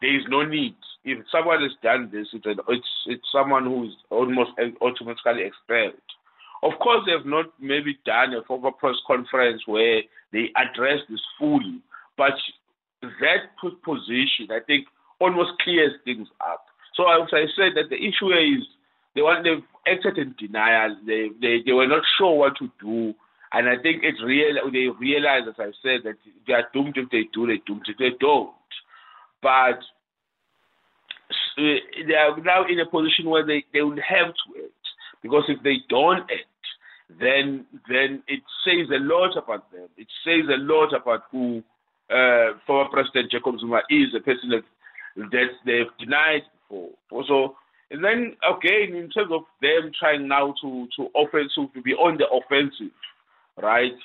there 0.00 0.16
is 0.16 0.24
no 0.28 0.42
need. 0.42 0.74
If 1.04 1.24
someone 1.32 1.62
has 1.62 1.72
done 1.82 2.10
this, 2.12 2.28
it's, 2.32 2.88
it's, 3.06 3.28
someone 3.32 3.64
who 3.64 3.84
is 3.84 3.92
almost 4.10 4.50
uh, 4.60 4.72
automatically 4.84 5.44
expelled. 5.44 6.00
Of 6.62 6.78
course, 6.78 7.04
they 7.06 7.12
have 7.12 7.26
not 7.26 7.46
maybe 7.58 7.98
done 8.04 8.34
a 8.34 8.42
formal 8.46 8.72
press 8.72 8.96
conference 9.06 9.62
where 9.66 10.02
they 10.32 10.50
address 10.56 11.00
this 11.08 11.20
fully, 11.38 11.80
but 12.18 12.34
that 13.00 13.48
position, 13.82 14.48
I 14.50 14.60
think, 14.66 14.86
almost 15.20 15.52
clears 15.62 15.92
things 16.04 16.28
up. 16.40 16.66
So 16.94 17.04
as 17.08 17.28
I 17.32 17.46
said, 17.56 17.72
that 17.76 17.88
the 17.88 17.96
issue 17.96 18.32
is 18.32 18.66
they 19.14 19.22
want 19.22 19.44
they've 19.44 19.64
acted 19.86 20.18
in 20.18 20.34
denial. 20.38 20.96
They 21.06 21.30
they 21.40 21.62
they 21.64 21.72
were 21.72 21.86
not 21.86 22.02
sure 22.18 22.36
what 22.36 22.56
to 22.58 22.70
do, 22.80 23.14
and 23.52 23.68
I 23.68 23.82
think 23.82 24.02
it's 24.02 24.22
real. 24.22 24.54
They 24.72 24.86
realize, 24.98 25.42
as 25.48 25.54
I 25.58 25.72
said, 25.82 26.00
that 26.04 26.16
they 26.46 26.52
are 26.52 26.68
doomed 26.72 26.96
if 26.96 27.10
they 27.10 27.24
do. 27.32 27.46
They 27.46 27.60
doomed 27.66 27.86
if 27.88 27.98
they 27.98 28.16
don't. 28.20 28.54
But 29.42 29.80
they 31.56 32.14
are 32.14 32.36
now 32.40 32.66
in 32.68 32.80
a 32.80 32.86
position 32.86 33.26
where 33.26 33.44
they 33.44 33.64
they 33.72 33.82
will 33.82 33.96
have 33.96 34.28
to 34.28 34.62
act 34.62 34.86
because 35.22 35.44
if 35.48 35.62
they 35.62 35.78
don't 35.88 36.20
act, 36.20 36.64
then 37.20 37.66
then 37.88 38.22
it 38.28 38.42
says 38.64 38.88
a 38.90 39.02
lot 39.02 39.36
about 39.36 39.70
them. 39.72 39.88
It 39.96 40.08
says 40.24 40.46
a 40.48 40.58
lot 40.58 40.94
about 40.94 41.24
who 41.30 41.62
uh, 42.10 42.58
former 42.66 42.90
President 42.90 43.30
Jacob 43.30 43.58
Zuma 43.60 43.82
is, 43.90 44.14
a 44.16 44.20
person 44.20 44.50
that 44.50 44.64
that 45.16 45.50
they've 45.66 45.90
denied 45.98 46.42
before. 46.68 46.90
Also, 47.10 47.56
and 47.90 48.04
then 48.04 48.36
again, 48.46 48.96
in 48.96 49.10
terms 49.10 49.32
of 49.32 49.42
them 49.60 49.90
trying 49.98 50.28
now 50.28 50.54
to 50.62 50.88
to 50.96 51.08
offensive 51.16 51.72
to 51.74 51.82
be 51.82 51.94
on 51.94 52.16
the 52.16 52.28
offensive, 52.28 52.94
right? 53.62 53.96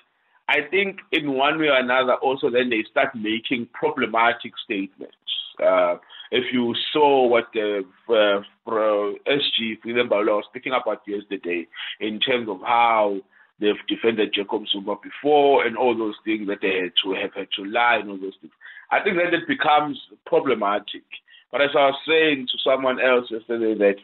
I 0.48 0.62
think 0.70 1.00
in 1.12 1.34
one 1.34 1.60
way 1.60 1.68
or 1.68 1.78
another, 1.78 2.16
also 2.16 2.50
then 2.50 2.70
they 2.70 2.84
start 2.90 3.16
making 3.16 3.68
problematic 3.74 4.54
statements. 4.64 5.16
Uh, 5.62 5.96
if 6.32 6.54
you 6.54 6.76
saw 6.92 7.28
what 7.28 7.46
the 7.54 7.84
uh, 8.10 8.42
SG 8.68 9.82
Freedom 9.82 10.10
was 10.10 10.44
speaking 10.50 10.74
about 10.74 11.02
yesterday 11.08 11.68
in 12.00 12.20
terms 12.20 12.50
of 12.50 12.60
how 12.62 13.18
they've 13.60 13.88
defended 13.88 14.34
Jacob 14.34 14.64
Zuma 14.72 14.96
before 15.02 15.66
and 15.66 15.78
all 15.78 15.98
those 15.98 16.16
things 16.26 16.48
that 16.48 16.60
they 16.62 16.82
had 16.82 16.92
to 17.04 17.14
have 17.14 17.34
had 17.34 17.48
to 17.56 17.64
lie 17.64 17.98
and 18.02 18.10
all 18.10 18.18
those 18.18 18.38
things, 18.42 18.54
I 18.92 19.02
think 19.02 19.18
that 19.18 19.34
it 19.34 19.48
becomes 19.48 19.98
problematic. 20.26 21.04
But 21.52 21.62
as 21.62 21.70
I 21.74 21.88
was 21.88 22.00
saying 22.08 22.48
to 22.52 22.58
someone 22.70 23.00
else 23.00 23.28
yesterday, 23.32 23.76
that 23.80 23.96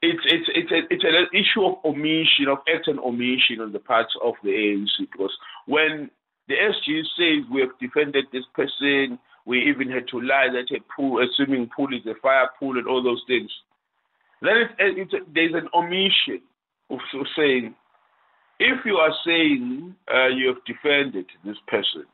it's 0.00 0.22
it's 0.26 0.48
it's 0.54 0.70
a, 0.70 0.94
it's 0.94 1.04
an 1.04 1.26
issue 1.32 1.66
of 1.66 1.84
omission, 1.84 2.46
of 2.48 2.58
and 2.86 2.98
omission 3.00 3.60
on 3.60 3.72
the 3.72 3.80
part 3.80 4.06
of 4.24 4.34
the 4.44 4.50
ANC 4.50 5.10
because 5.10 5.36
when 5.66 6.10
the 6.46 6.54
SG 6.54 7.02
says 7.16 7.50
we 7.52 7.60
have 7.60 7.70
defended 7.80 8.26
this 8.32 8.44
person, 8.54 9.18
we 9.44 9.60
even 9.68 9.90
had 9.90 10.06
to 10.08 10.20
lie 10.20 10.48
that 10.52 10.74
a 10.74 10.80
pool, 10.94 11.20
a 11.20 11.26
swimming 11.36 11.68
pool 11.74 11.88
is 11.88 12.06
a 12.06 12.14
fire 12.22 12.48
pool 12.58 12.78
and 12.78 12.86
all 12.86 13.02
those 13.02 13.22
things. 13.26 13.50
Then 14.40 14.68
a, 14.78 15.04
there's 15.34 15.54
an 15.54 15.68
omission 15.74 16.42
of 16.90 16.98
saying, 17.36 17.74
if 18.60 18.84
you 18.84 18.94
are 18.96 19.12
saying 19.26 19.94
uh, 20.12 20.28
you 20.28 20.48
have 20.48 20.64
defended 20.64 21.26
this 21.44 21.56
person, 21.66 22.04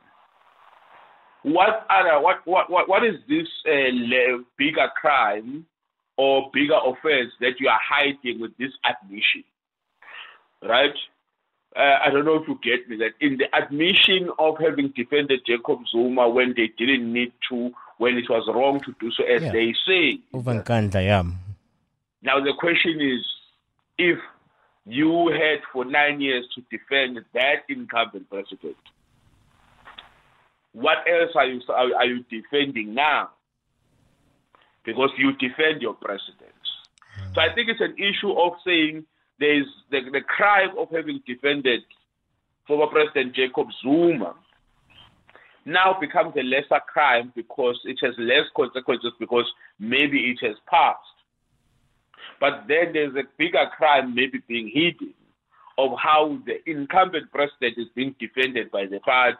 what 1.43 1.85
other 1.91 2.19
what 2.19 2.37
what 2.45 2.71
what, 2.71 2.89
what 2.89 3.05
is 3.05 3.15
this 3.29 3.47
uh, 3.67 4.41
bigger 4.57 4.87
crime 4.99 5.67
or 6.17 6.49
bigger 6.53 6.77
offense 6.85 7.31
that 7.39 7.59
you 7.59 7.67
are 7.67 7.79
hiding 7.83 8.39
with 8.39 8.55
this 8.57 8.71
admission, 8.85 9.43
right? 10.61 10.95
Uh, 11.75 11.99
I 12.05 12.09
don't 12.09 12.23
know 12.23 12.35
if 12.35 12.47
you 12.47 12.57
get 12.63 12.87
me 12.87 12.95
that 12.97 13.11
in 13.19 13.37
the 13.37 13.53
admission 13.53 14.29
of 14.39 14.55
having 14.59 14.93
defended 14.95 15.41
Jacob 15.45 15.79
Zuma 15.91 16.29
when 16.29 16.53
they 16.55 16.71
didn't 16.77 17.11
need 17.11 17.33
to, 17.49 17.71
when 17.97 18.15
it 18.15 18.29
was 18.29 18.49
wrong 18.53 18.79
to 18.85 18.95
do 18.99 19.11
so, 19.11 19.25
as 19.25 19.43
yeah. 19.43 19.51
they 19.51 19.75
say. 19.85 20.19
yeah. 21.01 21.23
Now 22.21 22.39
the 22.39 22.53
question 22.57 23.01
is, 23.01 23.25
if 23.97 24.17
you 24.85 25.27
had 25.33 25.59
for 25.73 25.83
nine 25.83 26.21
years 26.21 26.45
to 26.55 26.61
defend 26.71 27.19
that 27.33 27.63
incumbent 27.67 28.29
president, 28.29 28.77
what 30.71 30.97
else 31.07 31.31
are 31.35 31.45
you 31.45 31.61
are 31.69 32.05
you 32.05 32.23
defending 32.29 32.93
now? 32.93 33.31
Because 34.85 35.09
you 35.17 35.33
defend 35.33 35.81
your 35.81 35.93
presidents. 35.93 36.69
Mm. 37.19 37.35
So 37.35 37.41
I 37.41 37.53
think 37.53 37.69
it's 37.69 37.81
an 37.81 37.95
issue 37.97 38.31
of 38.31 38.53
saying 38.65 39.05
there's 39.39 39.67
the, 39.91 40.01
the 40.11 40.21
crime 40.21 40.77
of 40.77 40.89
having 40.91 41.21
defended 41.25 41.81
former 42.67 42.87
President 42.87 43.35
Jacob 43.35 43.67
Zuma 43.81 44.35
now 45.65 45.97
becomes 45.99 46.33
a 46.37 46.43
lesser 46.43 46.81
crime 46.87 47.31
because 47.35 47.79
it 47.85 47.97
has 48.01 48.13
less 48.17 48.45
consequences 48.55 49.11
because 49.19 49.45
maybe 49.79 50.31
it 50.31 50.45
has 50.45 50.55
passed. 50.69 50.99
But 52.39 52.65
then 52.67 52.93
there's 52.93 53.15
a 53.15 53.23
bigger 53.37 53.65
crime 53.75 54.13
maybe 54.13 54.41
being 54.47 54.69
hidden 54.73 55.13
of 55.77 55.91
how 56.01 56.39
the 56.45 56.57
incumbent 56.69 57.31
president 57.31 57.77
is 57.77 57.87
being 57.95 58.15
defended 58.19 58.71
by 58.71 58.85
the 58.85 58.99
party. 58.99 59.37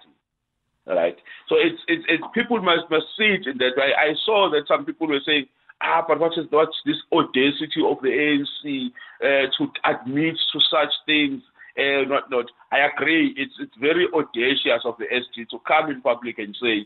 Right. 0.88 1.18
So 1.50 1.56
it's 1.58 1.82
it's, 1.88 2.06
it's 2.08 2.24
people 2.34 2.62
must 2.62 2.89
must 2.92 3.08
see 3.18 3.25
it 3.25 3.48
in 3.48 3.58
that 3.58 3.75
way. 3.75 3.94
I 3.98 4.13
saw 4.24 4.50
that 4.51 4.68
some 4.68 4.86
people 4.86 5.08
were 5.08 5.22
saying, 5.25 5.48
ah, 5.82 6.04
but 6.08 6.20
what 6.20 6.34
is 6.38 6.46
what's 6.51 6.77
this 6.86 6.98
audacity 7.12 7.82
of 7.84 8.01
the 8.01 8.10
ANC 8.10 8.92
uh, 9.22 9.50
to 9.58 9.72
admit 9.84 10.36
to 10.54 10.60
such 10.70 10.94
things? 11.08 11.42
Uh, 11.77 12.08
not 12.08 12.30
not. 12.30 12.46
I 12.72 12.80
agree. 12.82 13.34
It's 13.36 13.54
it's 13.60 13.75
very 13.80 14.08
audacious 14.13 14.86
of 14.86 14.96
the 14.98 15.06
SG 15.06 15.50
to 15.50 15.60
come 15.68 15.89
in 15.89 16.01
public 16.01 16.38
and 16.38 16.56
say 16.62 16.86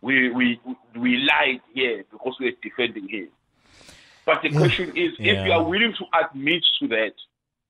we 0.00 0.30
we 0.30 0.60
we 0.96 1.16
lied 1.18 1.60
here 1.74 2.04
because 2.12 2.36
we're 2.38 2.54
defending 2.62 3.08
him. 3.08 3.28
But 4.24 4.42
the 4.42 4.50
question 4.50 4.90
is, 4.96 5.12
yeah. 5.18 5.32
if 5.32 5.46
you 5.46 5.52
are 5.52 5.62
willing 5.62 5.94
to 5.98 6.04
admit 6.18 6.64
to 6.80 6.88
that, 6.88 7.12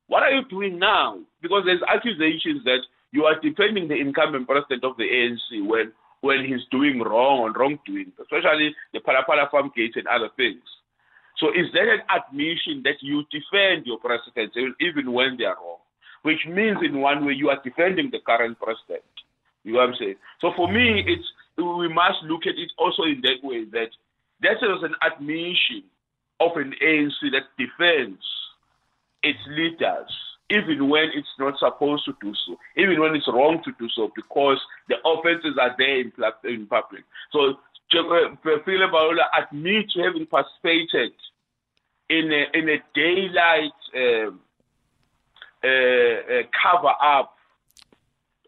what 0.07 0.23
are 0.23 0.31
you 0.31 0.45
doing 0.45 0.79
now? 0.79 1.19
Because 1.43 1.65
there's 1.65 1.83
accusations 1.89 2.63
that 2.65 2.81
you 3.15 3.25
are 3.25 3.39
defending 3.39 3.87
the 3.87 3.95
incumbent 3.95 4.49
president 4.49 4.83
of 4.83 4.97
the 4.99 5.07
ANC 5.07 5.63
when 5.65 5.93
when 6.21 6.43
he's 6.43 6.65
doing 6.71 6.99
wrong 7.01 7.47
and 7.47 7.55
wrongdoing, 7.55 8.11
especially 8.19 8.75
the 8.93 9.01
Phala 9.01 9.51
farm 9.51 9.71
gates 9.77 9.95
and 9.97 10.09
other 10.09 10.31
things. 10.37 10.65
So 11.37 11.51
is 11.51 11.69
that 11.75 11.85
an 11.85 12.03
admission 12.09 12.83
that 12.85 12.97
you 13.03 13.23
defend 13.31 13.87
your 13.87 13.99
president 13.99 14.57
even 14.81 15.13
when 15.13 15.37
they 15.37 15.45
are 15.45 15.57
wrong? 15.57 15.85
Which 16.23 16.41
means 16.49 16.79
in 16.83 17.01
one 17.01 17.27
way 17.27 17.35
you 17.35 17.51
are 17.51 17.61
defending 17.63 18.11
the 18.11 18.21
current 18.25 18.59
president. 18.59 19.05
You 19.63 19.75
know 19.75 19.81
what 19.81 19.91
I'm 19.91 19.95
saying? 20.01 20.17
So 20.41 20.51
for 20.57 20.73
me, 20.73 21.05
it's 21.07 21.29
we 21.59 21.89
must 21.93 22.25
look 22.25 22.49
at 22.49 22.57
it 22.57 22.73
also 22.79 23.05
in 23.05 23.21
that 23.23 23.47
way 23.47 23.65
that 23.71 23.93
that 24.43 24.59
is 24.59 24.81
an 24.83 24.97
admission 25.07 25.85
of 26.41 26.57
an 26.57 26.73
ANC 26.83 27.21
that 27.31 27.47
defends 27.61 28.25
its 29.23 29.39
leaders 29.49 30.11
even 30.55 30.89
when 30.89 31.11
it's 31.15 31.29
not 31.39 31.59
supposed 31.59 32.05
to 32.05 32.15
do 32.21 32.33
so, 32.47 32.57
even 32.77 33.01
when 33.01 33.15
it's 33.15 33.29
wrong 33.29 33.61
to 33.65 33.73
do 33.79 33.89
so, 33.95 34.11
because 34.15 34.59
the 34.89 34.97
offenses 35.05 35.57
are 35.61 35.75
there 35.79 36.01
in, 36.01 36.13
in 36.45 36.67
public. 36.67 37.05
So, 37.33 37.55
Fikile 37.93 38.91
Mbalula 38.91 39.25
admits 39.39 39.93
to 39.95 40.03
having 40.03 40.27
participated 40.27 41.13
in 42.11 42.33
a, 42.33 42.59
in 42.59 42.69
a 42.69 42.79
daylight 42.95 43.73
um, 43.97 44.41
uh, 45.63 45.69
uh, 45.69 46.43
cover 46.63 46.93
up 47.03 47.34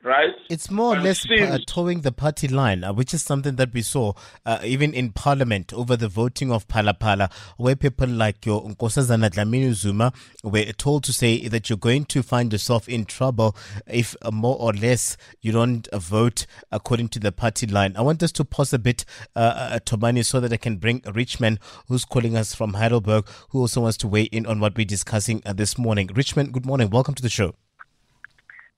right? 0.06 0.34
It's 0.48 0.70
more 0.70 0.96
or 0.96 1.00
less 1.00 1.28
uh, 1.28 1.58
towing 1.66 2.02
the 2.02 2.12
party 2.12 2.46
line, 2.46 2.84
uh, 2.84 2.92
which 2.92 3.12
is 3.12 3.24
something 3.24 3.56
that 3.56 3.74
we 3.74 3.82
saw 3.82 4.12
uh, 4.46 4.60
even 4.64 4.94
in 4.94 5.10
Parliament 5.10 5.72
over 5.72 5.96
the 5.96 6.06
voting 6.06 6.52
of 6.52 6.66
Phala 6.68 6.96
Phala, 6.96 7.30
where 7.56 7.74
people 7.74 8.06
like 8.06 8.46
your 8.46 8.62
Nkosazana 8.62 9.30
Dlamini 9.30 9.72
Zuma 9.72 10.12
were 10.44 10.64
told 10.72 11.02
to 11.04 11.12
say 11.12 11.48
that 11.48 11.68
you're 11.68 11.76
going 11.76 12.04
to 12.06 12.22
find 12.22 12.52
yourself 12.52 12.88
in 12.88 13.04
trouble 13.04 13.56
if 13.88 14.14
uh, 14.22 14.30
more 14.30 14.56
or 14.60 14.72
less 14.72 15.16
you 15.40 15.50
don't 15.50 15.88
uh, 15.88 15.98
vote 15.98 16.46
according 16.70 17.08
to 17.08 17.18
the 17.18 17.32
party 17.32 17.66
line. 17.66 17.96
I 17.96 18.02
want 18.02 18.22
us 18.22 18.30
to 18.32 18.44
pause 18.44 18.72
a 18.72 18.78
bit, 18.78 19.04
uh, 19.34 19.80
Tomani, 19.84 20.24
so 20.24 20.38
that 20.38 20.52
I 20.52 20.56
can 20.56 20.76
bring 20.76 21.02
Richmond, 21.12 21.58
who's 21.88 22.04
calling 22.04 22.36
us 22.36 22.54
from 22.54 22.74
Heidelberg, 22.74 23.26
who 23.50 23.58
also 23.60 23.80
wants 23.80 23.96
to 23.98 24.08
weigh 24.08 24.24
in 24.24 24.46
on 24.46 24.60
what 24.60 24.76
we're 24.76 24.86
discussing 24.86 25.42
this 25.52 25.76
morning. 25.76 26.10
Richmond, 26.14 26.52
good 26.52 26.64
morning. 26.64 26.90
Welcome 26.90 27.14
to 27.14 27.22
the 27.22 27.28
show. 27.28 27.54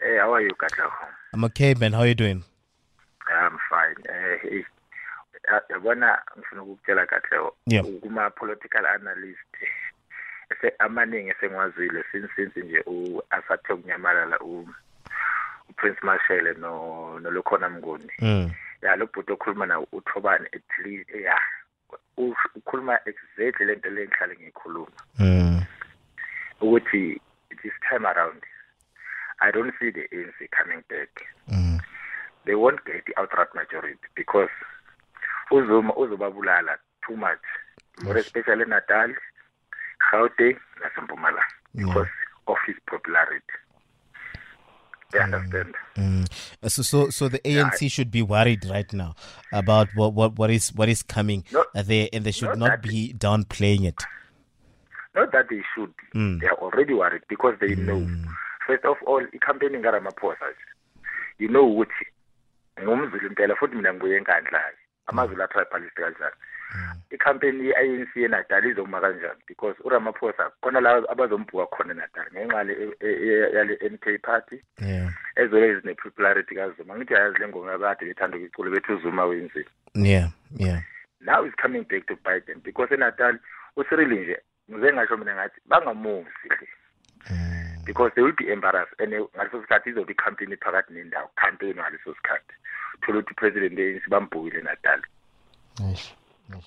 Hey, 0.01 0.17
how 0.19 0.33
are 0.33 0.41
you, 0.41 0.51
Katlaho? 0.55 1.18
I'm 1.33 1.45
okay, 1.45 1.75
man. 1.75 1.93
How 1.93 2.01
are 2.01 2.07
you 2.07 2.15
doing? 2.15 2.45
I'm 3.29 3.59
fine. 3.71 3.97
Uh, 4.09 4.61
yabona 5.69 6.23
ngifuna 6.39 6.63
ukukutshela 6.63 7.07
kahle 7.07 7.51
yeah. 7.67 7.85
kuma-political 8.03 8.87
analyst 8.87 9.57
amaningi 10.79 11.31
esengiwazile 11.31 12.05
since 12.13 12.29
since 12.37 12.61
nje 12.61 12.85
asathe 13.31 13.73
ukunyamalala 13.73 14.39
uprince 15.69 16.01
marshall 16.03 16.55
no 16.59 17.21
nolokhona 17.21 17.69
mnguni 17.69 18.13
mm. 18.19 18.51
ya 18.83 18.97
lo 18.97 19.07
bhuti 19.07 19.33
okhuluma 19.33 19.67
nawo 19.67 19.89
uthobani 19.93 20.47
at 20.53 20.79
least 20.85 21.11
ya 21.11 21.41
ukhuluma 22.57 23.01
exactly 23.05 23.67
lento 23.67 23.91
le 23.91 24.07
ngihlale 24.07 24.35
ngiyikhuluma 24.35 25.01
mm. 25.19 25.63
ukuthi 26.61 27.21
this 27.63 27.73
time 27.89 28.09
around 28.09 28.43
I 29.41 29.51
don't 29.51 29.73
see 29.81 29.91
the 29.91 30.05
ANC 30.13 30.51
coming 30.51 30.83
back. 30.89 31.09
Mm. 31.51 31.81
They 32.47 32.55
won't 32.55 32.85
get 32.85 33.05
the 33.07 33.21
outright 33.21 33.49
majority 33.55 33.99
because 34.17 34.49
uzuma 35.53 35.95
uzobabulala 35.97 36.77
too 37.07 37.17
much, 37.17 37.39
more 38.03 38.17
especially 38.17 38.65
Natal, 38.65 39.15
Gauteng, 40.13 40.59
nasempumalanga 40.83 41.43
because 41.75 42.09
of 42.47 42.57
his 42.67 42.77
popularity. 42.87 43.45
They 45.13 45.19
mm. 45.19 45.25
understand. 45.25 45.75
Mm. 45.97 46.29
So, 46.71 46.83
so, 46.83 47.11
so 47.11 47.29
the 47.29 47.39
ANC 47.41 47.81
yeah, 47.83 47.89
should 47.89 48.11
be 48.11 48.23
worried 48.23 48.65
right 48.67 48.93
now 48.93 49.15
about 49.53 49.89
what, 49.95 50.13
what, 50.13 50.39
what 50.39 50.51
is 50.51 50.73
what 50.75 50.89
is 50.89 51.03
coming 51.03 51.45
not, 51.53 51.67
there, 51.75 52.09
and 52.13 52.25
they 52.25 52.33
should 52.33 52.59
not, 52.59 52.59
not 52.59 52.83
be 52.83 53.15
downplaying 53.17 53.85
it. 53.87 54.03
not 55.15 55.33
that 55.33 55.49
they 55.49 55.63
should 55.75 55.93
Mm. 56.15 56.41
they 56.41 56.47
are 56.47 56.57
already 56.57 56.95
worried 56.95 57.21
because 57.29 57.55
they 57.61 57.75
know 57.75 58.01
first 58.69 58.85
of 58.85 58.99
all 59.09 59.25
i-campaign 59.33 59.83
karamaphosa 59.83 60.45
you 61.39 61.49
know 61.49 61.65
ukuthi 61.73 62.07
ngumzulu 62.83 63.27
impela 63.27 63.57
futhi 63.57 63.77
mina 63.77 63.93
ngibuye 63.95 64.17
enkandla-ke 64.17 64.79
amazulu 65.07 65.43
atribalist 65.43 65.95
kanjani 65.95 66.37
i-campaign 67.11 67.65
ye-anc 67.65 68.17
enatal 68.17 68.65
izoma 68.67 69.01
kanjani? 69.01 69.41
Because 69.49 69.77
uramaphosa 69.85 70.51
khona 70.63 70.81
la 70.81 70.91
abazombhuka 71.09 71.67
khona 71.67 71.93
enatal 71.95 72.27
ngenxa 72.33 72.65
le- 72.65 72.93
e- 73.01 73.19
e- 73.25 73.55
yale 73.57 73.79
n 73.81 73.97
k 73.99 74.19
party. 74.19 74.61
Yeah. 74.81 75.09
ezobe 75.37 75.81
zine-popularity 75.81 76.55
kazuma. 76.55 76.97
Ngithi 76.97 77.15
ayazi 77.15 77.39
le 77.39 77.49
ngoma 77.49 77.79
kade 77.79 78.05
bethanda 78.07 78.37
ukucula 78.37 78.71
bethi 78.71 78.93
uzuma 78.93 79.25
wenzile 79.25 79.65
Yeah. 79.95 80.29
Yeah. 80.57 80.83
now 81.21 81.45
is 81.47 81.55
coming 81.63 81.85
back 81.89 82.07
to 82.07 82.17
Biden 82.17 82.61
because 82.63 82.95
eNatal 82.95 83.39
usirili 83.77 84.17
nje 84.21 84.39
ngize 84.71 84.93
ngasho 84.93 85.17
mina 85.17 85.35
ngathi 85.35 85.61
bangamusi 85.67 86.49
hle. 86.49 86.69
Because 87.89 88.13
they 88.15 88.21
will 88.21 88.37
be 88.37 88.53
embarrassed 88.53 88.93
and 88.99 89.13
ngaleso 89.13 89.63
sikhathi 89.63 89.91
izobe 89.91 90.13
icampaign 90.13 90.57
phakathi 90.57 90.93
nendawo 90.93 91.29
campaign 91.43 91.77
ngaleso 91.77 92.15
sikhathi. 92.15 92.55
Thola 93.01 93.19
ukuthi 93.19 93.35
president 93.35 93.79
ANC 93.79 94.05
bambhukile 94.13 94.61
eNatal 94.61 95.01
Eish. 95.81 96.13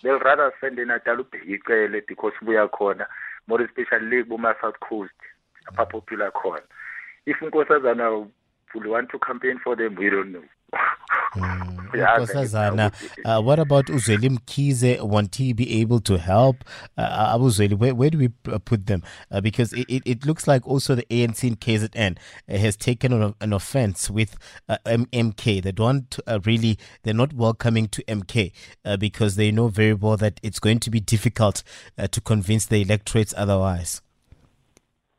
they'll 0.01 0.19
rather 0.19 0.51
send 0.59 0.79
eNatal 0.79 1.21
ubheke 1.21 1.45
icele 1.55 2.01
because 2.07 2.33
ubuya 2.41 2.67
khona 2.67 3.05
more 3.47 3.61
especially 3.61 4.17
le 4.17 4.23
kuma 4.23 4.55
South 4.61 4.79
Coast 4.79 5.19
apha 5.69 5.85
popular 5.85 6.31
khona. 6.31 6.65
If 7.27 7.37
unkosazana 7.37 8.27
will 8.73 8.89
want 8.89 9.09
to 9.11 9.19
campaign 9.19 9.59
for 9.63 9.75
them 9.75 9.95
we 9.95 10.09
don't 10.09 10.31
know 10.31 10.43
Nkosazana, 11.35 12.89
ukuthi- 12.89 13.37
uh, 13.37 13.41
what 13.41 13.59
about 13.59 13.85
Uzweli 13.89 14.29
Mkhize? 14.29 14.99
Won't 15.01 15.35
he 15.35 15.53
be 15.53 15.81
able 15.81 15.99
to 16.01 16.17
help? 16.17 16.63
Uh, 16.97 17.31
Abu 17.35 17.49
Zweli, 17.49 17.73
where, 17.77 17.95
where 17.95 18.09
do 18.09 18.17
we 18.17 18.29
uh, 18.51 18.59
put 18.59 18.87
them? 18.87 19.01
Uh, 19.31 19.41
because 19.41 19.73
it, 19.73 19.85
it, 19.89 20.03
it 20.05 20.25
looks 20.25 20.47
like 20.47 20.65
also 20.67 20.95
the 20.95 21.05
ANC 21.09 21.43
in 21.43 21.55
KZN 21.55 22.17
uh, 22.49 22.57
has 22.57 22.75
taken 22.75 23.13
an, 23.13 23.33
an 23.41 23.53
offense 23.53 24.09
with 24.09 24.37
uh, 24.67 24.77
M- 24.85 25.05
MK. 25.07 25.63
They 25.63 25.71
don't 25.71 26.17
uh, 26.27 26.39
really, 26.45 26.77
they're 27.03 27.13
not 27.13 27.33
welcoming 27.33 27.87
to 27.89 28.03
MK 28.03 28.51
uh, 28.85 28.97
because 28.97 29.35
they 29.35 29.51
know 29.51 29.67
very 29.69 29.93
well 29.93 30.17
that 30.17 30.39
it's 30.43 30.59
going 30.59 30.79
to 30.81 30.89
be 30.89 30.99
difficult 30.99 31.63
uh, 31.97 32.07
to 32.07 32.21
convince 32.21 32.65
the 32.65 32.81
electorates 32.81 33.33
otherwise. 33.37 34.01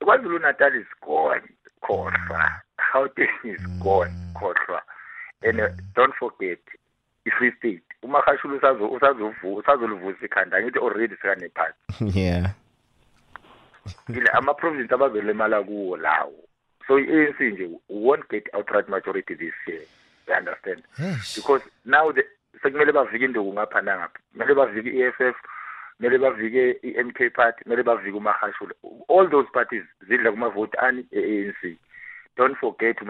KwaZulu 0.02 0.42
Natal 0.42 0.68
is 0.78 0.86
gone, 1.06 1.40
Khohlwa. 1.84 2.48
Gauteng 2.92 3.26
is 3.44 3.60
gone, 3.80 4.14
Khohlwa. 4.34 4.80
And 5.44 5.60
uh, 5.60 5.68
don't 5.94 6.14
forget, 6.14 6.58
i-Free 7.26 7.52
State. 7.58 7.82
usazovu 8.94 9.54
usazolivusa 9.54 10.26
ikhanda 10.26 10.62
ngithi 10.62 10.78
already 10.78 11.16
sekanephathi 11.16 11.74
yeah. 12.20 12.50
ile 14.08 14.30
ama-province 14.32 14.94
abazolimala 14.94 15.62
kuwo 15.62 15.96
lawo. 15.96 16.34
So 16.86 16.98
i-ANC 16.98 17.40
nje 17.40 17.70
won't 17.88 18.30
get 18.30 18.48
outright 18.54 18.88
majority 18.88 19.34
this 19.34 19.54
year. 19.66 19.82
You 20.28 20.34
understand? 20.34 20.82
Eish. 20.98 21.36
because 21.36 21.62
now 21.84 22.12
the 22.12 22.24
sekumele 22.62 22.92
bavike 22.92 23.24
induku 23.24 23.52
ngapha 23.52 23.80
nangapha. 23.80 24.18
Kumele 24.32 24.54
bavike 24.54 24.90
i-EFF 24.90 25.36
kumele 25.96 26.18
bavike 26.18 26.76
i-MK 26.82 27.32
party 27.34 27.64
kumele 27.64 27.82
bavike 27.82 28.16
umahashula 28.16 28.74
all 29.08 29.30
those 29.30 29.48
parties 29.52 29.84
zidla 30.08 30.30
kumavoti 30.30 30.76
ani 30.78 31.06
e-ANC 31.12 31.76
don't 32.36 32.56
forget 32.58 32.96
You 33.02 33.06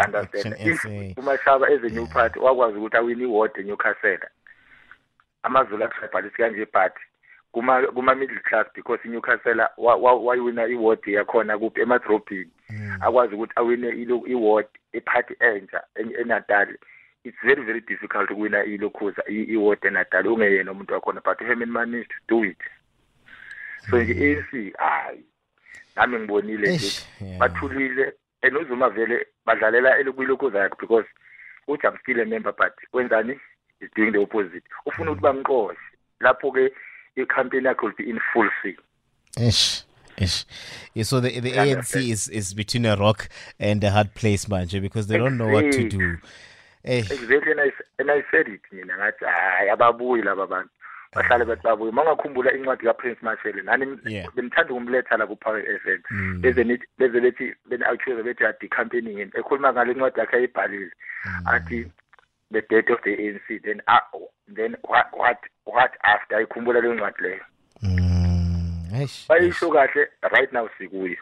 understand 0.00 0.54
SA. 1.14 1.20
umashaba 1.20 1.66
as 1.68 1.84
a 1.84 1.88
new 1.88 2.06
party 2.06 2.38
wakwazi 2.38 2.78
ukuthi 2.78 2.96
awine 2.96 3.22
iward 3.24 3.50
eNewcastle 3.58 4.18
amazulu 5.42 5.84
atribalistic 5.84 6.36
kanje 6.36 6.66
party 6.66 7.00
kuma 7.52 7.82
kuma 7.86 8.14
middle 8.14 8.40
class 8.40 8.66
because 8.74 9.00
iNewcastle 9.04 9.66
wa- 9.76 9.96
wa- 9.96 10.14
wayiwina 10.20 10.66
iward 10.66 11.06
yakhona 11.06 11.58
kuphi 11.58 11.80
emadrobheni. 11.80 12.50
Akwazi 13.00 13.34
ukuthi 13.34 13.52
awine 13.56 13.88
iward 14.26 14.66
eparty 14.92 15.34
entsha 15.40 15.82
en- 15.94 16.14
eNatal 16.20 16.76
it's 17.24 17.38
very 17.44 17.62
very 17.62 17.80
difficult 17.80 18.30
ukuwina 18.30 18.64
ilokhuza 18.64 19.22
iward 19.28 19.84
eNatal 19.84 20.26
ungeyena 20.26 20.72
umuntu 20.72 20.94
wakhona 20.94 21.20
but 21.24 21.38
Herman 21.38 21.70
managed 21.70 22.08
to 22.08 22.36
do 22.36 22.44
it. 22.44 22.58
So 23.90 23.98
nje 24.02 24.12
ANC 24.12 24.72
hayi 24.78 25.24
nami 25.96 26.18
ngibonile 26.18 26.74
nje 26.74 27.02
bathulile 27.38 28.12
and 28.44 28.56
uzuma 28.56 28.90
vele 28.90 29.26
badlalela 29.46 29.98
elokuyilokhuza 29.98 30.58
yakhe 30.58 30.76
because 30.80 31.06
uthi 31.68 31.86
I'm 31.88 31.98
still 32.02 32.20
a 32.20 32.24
member 32.26 32.52
but 32.52 32.72
wenzani 32.92 33.38
is 33.80 33.90
doing 33.96 34.12
the 34.12 34.18
opposite 34.22 34.64
ufuna 34.86 35.10
ukuthi 35.10 35.22
bamqoshe 35.22 35.78
lapho 36.20 36.52
ke 36.52 36.70
i-campaign 37.16 37.64
yakhe 37.64 37.82
will 37.86 37.94
be 37.98 38.08
in 38.10 38.20
full 38.32 38.50
swing 38.62 38.76
Ish. 39.48 39.82
Ish. 40.16 40.44
Yeah, 40.94 41.02
so 41.04 41.18
the 41.20 41.40
the 41.40 41.50
Yeah, 41.50 41.64
ANC 41.64 41.74
that's 41.76 41.94
it. 41.96 42.04
is, 42.10 42.28
is 42.28 42.54
between 42.54 42.86
a 42.86 42.94
rock 42.96 43.28
and 43.58 43.82
a 43.82 43.90
hard 43.90 44.14
place, 44.14 44.44
manje, 44.44 44.80
because 44.80 45.08
they 45.08 45.18
don't 45.18 45.36
know 45.36 45.48
what 45.48 45.72
to 45.72 45.88
do. 45.88 46.18
Eh, 46.84 46.98
exactly 46.98 47.50
and 47.50 47.60
I, 47.60 47.66
s- 47.66 47.88
and 47.98 48.10
I 48.12 48.22
said 48.30 48.46
it 48.46 48.60
mina 48.72 48.94
ngathi 48.98 49.24
hayi 49.24 49.70
ababuyi 49.70 50.22
laba 50.22 50.46
bantu 50.46 50.70
bahlale 51.14 51.44
bathi 51.44 51.62
babuye 51.62 51.90
uma 51.90 52.02
ungakhumbula 52.02 52.52
incwadi 52.52 52.84
kaprince 52.84 53.18
mashele 53.22 53.62
nani 53.62 53.98
Yeah. 54.04 54.30
benithanda 54.34 54.74
ukumletha 54.74 55.16
la 55.16 55.26
kupower 55.26 55.60
f 55.60 55.86
m. 55.86 56.40
Beze 56.40 56.64
nithi 56.64 56.86
beze 56.98 57.20
bethi 57.20 57.54
beni-accuse 57.68 58.22
bethi 58.22 58.44
adi 58.46 58.68
campaigning 58.68 59.18
yini 59.18 59.30
ekhuluma 59.34 59.72
ngale 59.72 59.94
ncwadi 59.94 60.20
yakhe 60.20 60.36
ayibhalile. 60.36 60.90
Athi 61.46 61.90
the 62.50 62.60
death 62.62 62.90
of 62.90 63.02
the 63.04 63.16
ANC 63.16 63.62
then 63.62 63.80
uh, 63.88 64.00
then 64.48 64.76
what 64.82 65.06
what 65.12 65.38
what 65.64 65.92
after? 66.02 66.36
Ayikhumbula 66.36 66.80
leyo 66.80 66.94
ncwadi 66.94 67.22
leyo. 67.22 67.44
Mm, 67.82 69.02
ish, 69.02 69.28
bayisho 69.28 69.70
kahle 69.70 70.08
right 70.32 70.52
now 70.52 70.68
sikuyo. 70.78 71.16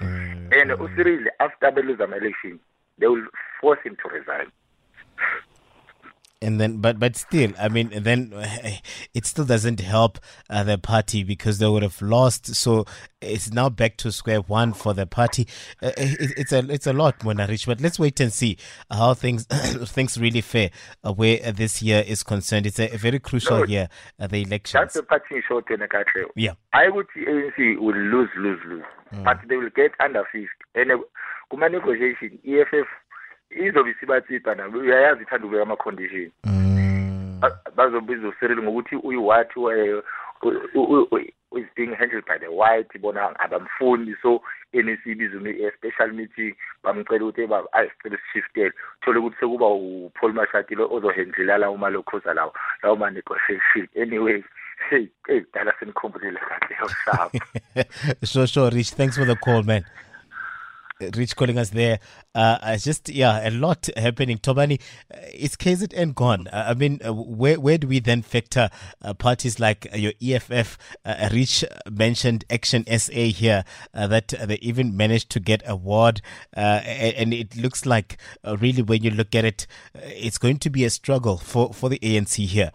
Mm, 0.00 0.50
and 0.52 0.70
uCyril 0.70 1.26
after 1.40 1.70
they 1.70 1.82
lose 1.82 1.98
the 1.98 2.04
election 2.04 2.58
they 2.98 3.06
will 3.06 3.26
force 3.60 3.80
him 3.84 3.96
to 3.96 4.08
resign. 4.08 4.50
And 6.44 6.60
then, 6.60 6.78
but 6.78 6.98
but 6.98 7.16
still, 7.16 7.52
I 7.58 7.68
mean, 7.68 7.90
then 7.94 8.32
it 9.14 9.26
still 9.26 9.44
doesn't 9.44 9.80
help 9.80 10.18
uh, 10.50 10.62
the 10.62 10.78
party 10.78 11.24
because 11.24 11.58
they 11.58 11.66
would 11.68 11.82
have 11.82 12.00
lost. 12.02 12.54
So 12.54 12.84
it's 13.20 13.52
now 13.52 13.68
back 13.68 13.96
to 13.98 14.12
square 14.12 14.40
one 14.40 14.72
for 14.72 14.94
the 14.94 15.06
party. 15.06 15.48
Uh, 15.82 15.92
it, 15.96 16.32
it's 16.36 16.52
a 16.52 16.58
it's 16.70 16.86
a 16.86 16.92
lot, 16.92 17.18
Monarich. 17.20 17.66
But 17.66 17.80
let's 17.80 17.98
wait 17.98 18.20
and 18.20 18.32
see 18.32 18.58
how 18.90 19.14
things 19.14 19.46
things 19.86 20.18
really 20.18 20.40
fare 20.40 20.70
uh, 21.02 21.12
where 21.12 21.40
uh, 21.44 21.52
this 21.52 21.82
year 21.82 22.04
is 22.06 22.22
concerned. 22.22 22.66
It's 22.66 22.78
a, 22.78 22.94
a 22.94 22.98
very 22.98 23.18
crucial 23.18 23.58
No, 23.58 23.64
year, 23.64 23.88
uh, 24.20 24.26
the 24.26 24.42
elections. 24.42 24.72
that's 24.80 24.94
the 24.94 25.02
party 25.02 25.42
short 25.46 25.70
in 25.70 25.80
kahle 25.80 26.30
Yeah. 26.36 26.54
I 26.72 26.88
would 26.88 27.06
see 27.14 27.24
ANC 27.24 27.78
will 27.80 27.96
lose 27.96 28.30
lose 28.36 28.60
lose 28.66 28.84
but 29.22 29.38
they 29.48 29.56
will 29.56 29.70
get 29.70 29.92
under 30.00 30.24
50 30.32 30.48
and 30.74 30.90
uh, 30.92 31.68
negotiation 31.68 32.38
EFF 32.44 32.86
izobe 33.50 33.90
isibatsipa 33.90 34.54
nabo 34.54 34.78
uyayazi 34.78 35.22
ithanda 35.22 35.46
ukubeka 35.46 35.62
ama 35.62 35.76
condition 35.76 36.30
Mm. 36.44 37.40
Ba- 37.40 37.60
bazobiza 37.76 38.28
uCyril 38.28 38.62
ngokuthi 38.62 38.96
uyi-what 38.96 39.50
is 41.56 41.66
being 41.76 41.94
handled 41.94 42.24
by 42.26 42.38
the 42.38 42.48
white 42.50 42.88
bona 43.00 43.34
abamfundi 43.40 44.14
so 44.22 44.40
NEC 44.72 45.06
ibiza 45.06 45.38
special 45.78 46.12
meeting 46.12 46.54
bamcela 46.82 47.24
ukuthi 47.24 47.42
eba 47.42 47.62
ayisicela 47.72 48.18
sishiftele 48.18 48.72
uthole 49.02 49.18
ukuthi 49.18 49.36
sekuba 49.40 49.66
uPaul 49.66 50.32
Mashatile 50.32 50.82
ozohandlela 50.82 51.58
lawo 51.58 51.76
malokhoza 51.76 52.34
lawo 52.34 52.52
lawo 52.82 52.96
ma 52.96 53.10
negotiation 53.10 53.88
anyway 54.02 54.42
hey 54.90 55.06
hey 55.26 55.42
dala 55.54 55.72
senikhumbulile 55.80 56.40
kahle 56.40 56.76
yoshap 56.80 57.32
sure, 58.24 58.46
sure, 58.46 58.70
Rich. 58.70 58.90
Thanks 58.90 59.16
for 59.16 59.24
the 59.24 59.36
call, 59.36 59.62
man. 59.62 59.84
Rich 61.00 61.34
calling 61.34 61.58
us 61.58 61.70
there. 61.70 61.98
Uh, 62.36 62.58
it's 62.62 62.84
just 62.84 63.08
yeah, 63.08 63.48
a 63.48 63.50
lot 63.50 63.88
happening. 63.96 64.38
Thobani, 64.38 64.80
uh, 65.12 65.18
is 65.32 65.56
KZN 65.56 66.14
gone? 66.14 66.46
Uh, 66.46 66.66
I 66.68 66.74
mean, 66.74 67.00
uh, 67.04 67.12
where 67.12 67.58
where 67.58 67.78
do 67.78 67.88
we 67.88 67.98
then 67.98 68.22
factor 68.22 68.70
parties 69.18 69.58
like 69.58 69.88
your 69.92 70.12
EFF? 70.22 70.78
Rich 71.32 71.64
mentioned 71.90 72.44
Action 72.48 72.84
SA 72.86 73.12
here 73.12 73.64
that 73.92 74.28
they 74.28 74.56
even 74.56 74.96
managed 74.96 75.30
to 75.30 75.40
get 75.40 75.62
a 75.66 75.74
ward, 75.74 76.22
and, 76.52 77.34
it 77.34 77.56
looks 77.56 77.84
like 77.84 78.18
really 78.44 78.82
when 78.82 79.02
you 79.02 79.10
look 79.10 79.34
at 79.34 79.44
it, 79.44 79.66
it's 79.94 80.38
going 80.38 80.58
to 80.58 80.70
be 80.70 80.84
a 80.84 80.90
struggle 80.90 81.38
for 81.38 81.72
for 81.72 81.88
the 81.88 81.98
ANC 81.98 82.46
here. 82.46 82.70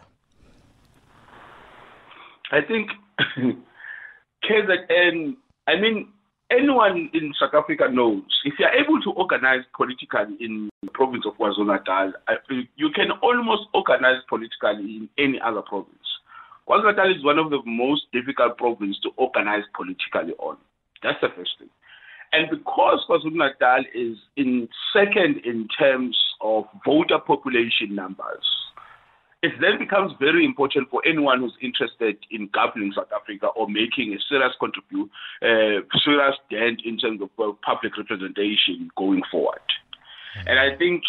I 2.52 2.62
think 2.62 2.90
KZN, 4.44 5.36
I 5.68 5.76
mean, 5.80 6.08
anyone 6.52 7.10
in 7.14 7.34
South 7.40 7.54
Africa 7.54 7.88
knows 7.92 8.24
if 8.44 8.56
you're 8.60 8.70
able 8.70 9.00
to 9.02 9.12
organize 9.12 9.62
politically 9.76 10.36
in 10.40 10.70
the 10.84 10.92
province 10.92 11.26
of 11.26 11.34
KwaZulu-Natal, 11.38 12.14
you 12.76 12.90
can 12.92 13.12
almost 13.22 13.64
organize 13.74 14.22
politically 14.28 14.98
in 14.98 15.10
any 15.18 15.40
other 15.44 15.62
province. 15.62 15.96
KwaZulu-Natal 16.68 17.16
is 17.16 17.24
one 17.24 17.40
of 17.40 17.50
the 17.50 17.62
most 17.66 18.04
difficult 18.14 18.58
provinces 18.58 19.00
to 19.04 19.10
organize 19.18 19.64
politically 19.76 20.34
on. 20.40 20.58
That's 21.04 21.20
the 21.22 21.30
first 21.36 21.52
thing. 21.60 21.70
And 22.32 22.50
because 22.50 23.06
KwaZulu-Natal 23.10 23.86
is 23.94 24.18
in 24.38 24.70
second 24.94 25.42
in 25.46 25.68
terms 25.80 26.18
of 26.42 26.66
voter 26.86 27.20
population 27.20 27.96
numbers, 27.96 28.46
it 29.42 29.54
then 29.62 29.80
becomes 29.80 30.12
very 30.20 30.44
important 30.44 30.90
for 30.90 31.02
anyone 31.08 31.40
who's 31.40 31.56
interested 31.62 32.18
in 32.30 32.50
governing 32.54 32.92
South 32.94 33.08
Africa 33.16 33.48
or 33.56 33.70
making 33.70 34.14
a 34.14 34.20
serious 34.28 34.52
contribute, 34.60 35.10
uh, 35.42 35.80
serious 36.04 36.36
dent 36.52 36.82
in 36.84 36.98
terms 36.98 37.22
of 37.22 37.30
uh, 37.40 37.54
public 37.64 37.98
representation 37.98 38.90
going 38.98 39.22
forward. 39.32 39.64
And 40.46 40.60
I 40.60 40.76
think 40.78 41.04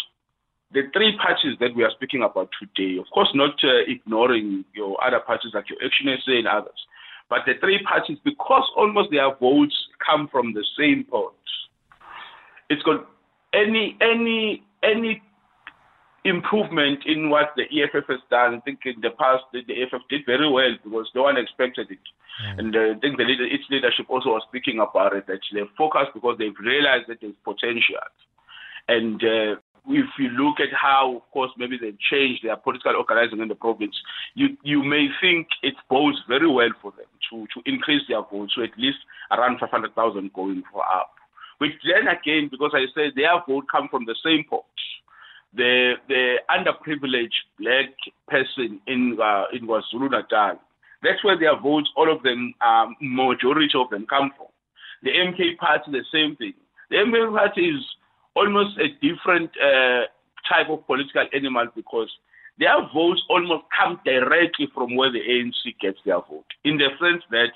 the 0.71 0.83
three 0.93 1.17
parties 1.17 1.57
that 1.59 1.75
we 1.75 1.83
are 1.83 1.91
speaking 1.91 2.23
about 2.23 2.49
today, 2.57 2.97
of 2.97 3.05
course, 3.13 3.29
not 3.33 3.55
uh, 3.63 3.83
ignoring 3.87 4.63
your 4.73 5.01
other 5.03 5.19
parties 5.19 5.51
like 5.53 5.69
your 5.69 5.79
Action 5.83 6.07
SA 6.23 6.31
and 6.31 6.47
others, 6.47 6.79
but 7.29 7.39
the 7.45 7.53
three 7.59 7.83
parties, 7.83 8.17
because 8.23 8.63
almost 8.77 9.11
their 9.11 9.35
votes 9.35 9.75
come 10.05 10.29
from 10.31 10.53
the 10.53 10.65
same 10.79 11.03
pot, 11.03 11.33
it's 12.69 12.83
got 12.83 13.07
any 13.53 13.97
any 14.01 14.63
any 14.83 15.21
improvement 16.23 16.99
in 17.05 17.29
what 17.29 17.53
the 17.55 17.63
EFF 17.63 18.05
has 18.07 18.19
done. 18.29 18.55
I 18.55 18.59
think 18.59 18.79
in 18.85 19.01
the 19.01 19.11
past 19.11 19.43
the, 19.53 19.61
the 19.67 19.81
EFF 19.81 20.01
did 20.09 20.21
very 20.25 20.49
well 20.49 20.71
because 20.83 21.09
no 21.15 21.23
one 21.23 21.37
expected 21.37 21.89
it. 21.89 22.05
Mm. 22.45 22.59
And 22.59 22.75
uh, 22.75 22.97
I 22.97 22.99
think 22.99 23.17
the 23.17 23.23
leader, 23.23 23.45
its 23.45 23.65
leadership 23.69 24.05
also 24.09 24.29
was 24.29 24.43
speaking 24.47 24.79
about 24.79 25.15
it 25.15 25.27
that 25.27 25.39
they 25.53 25.61
focused 25.77 26.13
because 26.13 26.37
they've 26.37 26.57
realized 26.59 27.09
that 27.09 27.21
there's 27.21 27.37
potential. 27.43 28.05
And 28.87 29.21
uh, 29.23 29.55
if 29.87 30.05
you 30.19 30.29
look 30.29 30.59
at 30.59 30.69
how, 30.73 31.17
of 31.17 31.31
course, 31.31 31.51
maybe 31.57 31.77
they've 31.81 31.97
changed 32.11 32.43
their 32.43 32.55
political 32.55 32.95
organizing 32.95 33.41
in 33.41 33.47
the 33.47 33.55
province, 33.55 33.95
you 34.35 34.57
you 34.63 34.83
may 34.83 35.07
think 35.19 35.47
it 35.63 35.73
bodes 35.89 36.21
very 36.27 36.49
well 36.49 36.69
for 36.81 36.91
them 36.91 37.09
to, 37.29 37.47
to 37.53 37.61
increase 37.65 38.03
their 38.07 38.21
votes 38.21 38.53
to 38.55 38.63
at 38.63 38.77
least 38.77 38.99
around 39.31 39.59
500,000 39.59 40.33
going 40.33 40.63
for 40.71 40.83
up. 40.83 41.13
Which 41.57 41.73
then 41.85 42.07
again, 42.07 42.49
because 42.49 42.71
I 42.73 42.85
said 42.93 43.13
their 43.15 43.41
vote 43.47 43.65
come 43.71 43.87
from 43.89 44.05
the 44.05 44.15
same 44.23 44.43
pot, 44.49 44.65
the 45.55 45.93
the 46.07 46.37
underprivileged 46.49 47.43
black 47.59 47.89
person 48.27 48.79
in 48.87 49.17
uh, 49.21 49.45
in 49.53 49.67
KwaZulu 49.67 50.11
Natal. 50.11 50.59
That's 51.03 51.23
where 51.23 51.37
their 51.37 51.59
votes, 51.59 51.89
all 51.97 52.13
of 52.13 52.21
them, 52.21 52.53
um, 52.61 52.95
majority 53.01 53.73
of 53.75 53.89
them 53.89 54.05
come 54.07 54.31
from. 54.37 54.47
The 55.01 55.09
MK 55.09 55.57
party, 55.57 55.91
the 55.91 56.05
same 56.13 56.35
thing. 56.35 56.53
The 56.91 56.97
MK 56.97 57.35
party 57.35 57.69
is 57.69 57.81
almost 58.35 58.77
a 58.77 58.87
different 59.01 59.49
uh, 59.57 60.05
type 60.47 60.69
of 60.69 60.85
political 60.85 61.25
animal 61.33 61.67
because 61.75 62.09
their 62.59 62.77
votes 62.93 63.21
almost 63.29 63.63
come 63.75 63.99
directly 64.05 64.67
from 64.73 64.95
where 64.95 65.11
the 65.11 65.19
ANC 65.19 65.73
gets 65.81 65.97
their 66.05 66.19
vote, 66.19 66.45
in 66.63 66.77
the 66.77 66.89
sense 66.99 67.23
that 67.31 67.49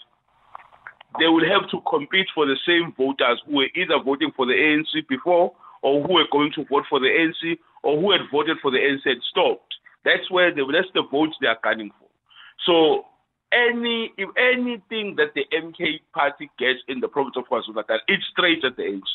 they 1.19 1.27
will 1.27 1.45
have 1.47 1.69
to 1.69 1.79
compete 1.87 2.27
for 2.33 2.45
the 2.45 2.57
same 2.65 2.93
voters 2.97 3.41
who 3.45 3.57
were 3.57 3.69
either 3.75 4.01
voting 4.03 4.31
for 4.35 4.45
the 4.45 4.53
ANC 4.53 5.07
before 5.07 5.53
or 5.81 6.01
who 6.01 6.13
were 6.15 6.27
going 6.31 6.51
to 6.55 6.65
vote 6.65 6.83
for 6.89 6.99
the 6.99 7.07
ANC 7.07 7.57
or 7.85 8.01
who 8.01 8.11
had 8.11 8.21
voted 8.31 8.57
for 8.61 8.71
the 8.71 8.77
ANC 8.81 9.05
stopped. 9.29 9.75
That's 10.03 10.29
where 10.29 10.53
the, 10.53 10.65
that's 10.73 10.91
the 10.93 11.03
votes 11.09 11.37
they 11.39 11.47
are 11.47 11.57
gunning 11.63 11.91
for. 11.99 12.09
So 12.65 13.05
any 13.53 14.11
if 14.17 14.29
anything 14.35 15.15
that 15.17 15.33
the 15.35 15.45
MK 15.53 16.01
party 16.13 16.49
gets 16.57 16.79
in 16.87 16.99
the 16.99 17.07
province 17.07 17.35
of 17.37 17.45
KwaZulu-Natal, 17.45 17.99
it's 18.07 18.25
straight 18.31 18.65
at 18.65 18.75
the 18.75 18.83
ANC. 18.83 19.05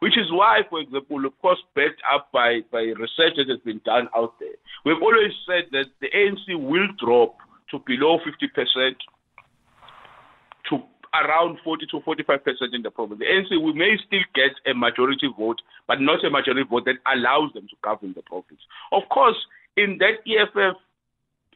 Which 0.00 0.18
is 0.18 0.30
why, 0.30 0.60
for 0.68 0.80
example, 0.80 1.24
of 1.24 1.32
course, 1.40 1.58
backed 1.74 2.02
up 2.12 2.28
by, 2.32 2.60
by 2.70 2.80
research 2.80 3.36
that 3.36 3.48
has 3.48 3.60
been 3.64 3.80
done 3.84 4.08
out 4.14 4.34
there, 4.38 4.56
we've 4.84 5.00
always 5.00 5.32
said 5.48 5.64
that 5.72 5.86
the 6.00 6.08
ANC 6.12 6.44
will 6.52 6.88
drop 6.98 7.36
to 7.70 7.80
below 7.86 8.18
50% 8.18 8.92
to 10.68 10.82
around 11.14 11.58
40 11.64 11.86
to 11.90 12.00
45 12.00 12.44
percent 12.44 12.74
in 12.74 12.82
the 12.82 12.90
province. 12.90 13.20
The 13.20 13.26
ANC 13.26 13.62
we 13.62 13.72
may 13.72 13.96
still 14.06 14.24
get 14.34 14.52
a 14.70 14.74
majority 14.74 15.28
vote, 15.38 15.60
but 15.86 16.00
not 16.00 16.24
a 16.24 16.30
majority 16.30 16.64
vote 16.68 16.84
that 16.86 16.96
allows 17.06 17.52
them 17.54 17.66
to 17.68 17.76
govern 17.82 18.12
the 18.14 18.22
province. 18.22 18.60
Of 18.92 19.02
course, 19.10 19.36
in 19.76 19.98
that 19.98 20.24
EFF, 20.26 20.76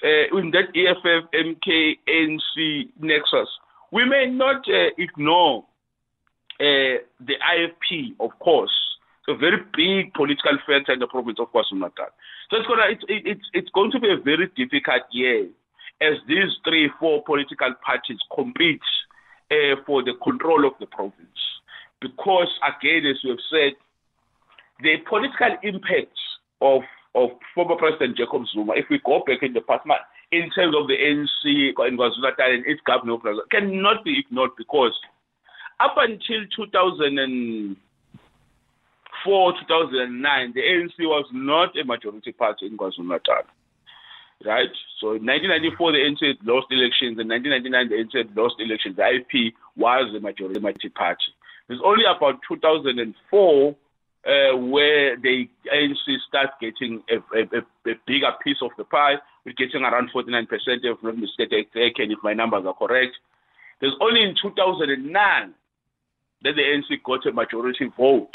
uh, 0.02 0.38
in 0.38 0.50
that 0.52 0.70
EFF, 0.74 1.30
MK, 1.32 1.98
ANC 2.08 2.88
nexus, 3.00 3.48
we 3.92 4.04
may 4.04 4.26
not 4.26 4.62
uh, 4.68 4.90
ignore 4.98 5.64
uh, 6.60 7.00
the 7.20 7.36
IFP, 7.40 8.14
of 8.20 8.30
course. 8.38 8.72
A 9.28 9.36
very 9.36 9.62
big 9.76 10.12
political 10.14 10.58
factor 10.66 10.92
in 10.92 10.98
the 10.98 11.06
province 11.06 11.38
of 11.38 11.52
KwaZulu-Natal. 11.52 12.10
So 12.50 12.56
it's, 12.56 12.66
gonna, 12.66 12.90
it's, 12.90 13.04
it's, 13.06 13.46
it's 13.52 13.70
going 13.70 13.92
to 13.92 14.00
be 14.00 14.10
a 14.10 14.16
very 14.16 14.48
difficult 14.56 15.02
year 15.12 15.46
as 16.00 16.14
these 16.26 16.50
three, 16.64 16.90
four 16.98 17.22
political 17.22 17.74
parties 17.84 18.18
compete 18.34 18.80
uh, 19.50 19.76
for 19.86 20.02
the 20.02 20.12
control 20.22 20.66
of 20.66 20.74
the 20.80 20.86
province. 20.86 21.14
Because, 22.00 22.48
again, 22.62 23.06
as 23.06 23.16
you 23.22 23.30
have 23.30 23.38
said, 23.50 23.72
the 24.82 24.96
political 25.08 25.56
impact 25.62 26.18
of, 26.60 26.82
of 27.14 27.30
former 27.54 27.76
President 27.76 28.16
Jacob 28.16 28.42
Zuma, 28.52 28.72
if 28.76 28.86
we 28.88 28.98
go 29.04 29.22
back 29.26 29.42
in 29.42 29.52
the 29.52 29.60
past, 29.60 29.86
in 30.32 30.48
terms 30.50 30.74
of 30.78 30.86
the 30.86 30.94
ANC 30.94 31.44
in 31.44 31.74
KwaZulu-Natal 31.76 32.54
and 32.54 32.64
its 32.66 32.80
government, 32.86 33.20
cannot 33.50 34.04
be 34.04 34.20
ignored 34.20 34.52
because 34.56 34.96
up 35.80 35.96
until 35.98 36.46
2004, 36.56 39.52
2009, 39.52 40.52
the 40.54 40.60
ANC 40.60 40.94
was 41.00 41.26
not 41.32 41.76
a 41.76 41.84
majority 41.84 42.30
party 42.32 42.66
in 42.66 42.78
KwaZulu-Natal 42.78 43.42
right? 44.44 44.70
So 45.00 45.16
in 45.16 45.26
1994, 45.26 45.92
the 45.92 46.02
had 46.04 46.46
lost 46.46 46.66
elections. 46.70 47.18
In 47.18 47.28
1999, 47.28 47.88
the 47.88 48.18
had 48.18 48.36
lost 48.36 48.56
elections. 48.58 48.96
The 48.96 49.02
IFP 49.02 49.52
was 49.76 50.12
the 50.12 50.20
majority 50.20 50.88
party. 50.88 51.32
It's 51.68 51.80
only 51.84 52.04
about 52.04 52.40
2004 52.48 53.76
uh, 54.26 54.56
where 54.56 55.16
the 55.16 55.48
ANC 55.72 56.04
start 56.28 56.50
getting 56.60 57.02
a, 57.08 57.16
a, 57.36 57.42
a, 57.88 57.94
bigger 58.06 58.32
piece 58.44 58.58
of 58.60 58.70
the 58.76 58.84
pie. 58.84 59.16
We're 59.46 59.54
getting 59.54 59.82
around 59.82 60.10
49%, 60.12 60.46
if 60.50 61.02
not 61.02 61.16
mistaken, 61.16 61.64
if 62.10 62.18
my 62.22 62.34
numbers 62.34 62.64
are 62.66 62.74
correct. 62.74 63.16
There's 63.80 63.96
only 64.00 64.22
in 64.22 64.34
2009 64.40 65.54
that 66.42 66.52
the 66.54 66.62
ANC 66.62 67.02
got 67.02 67.24
a 67.26 67.32
majority 67.32 67.90
vote 67.96 68.34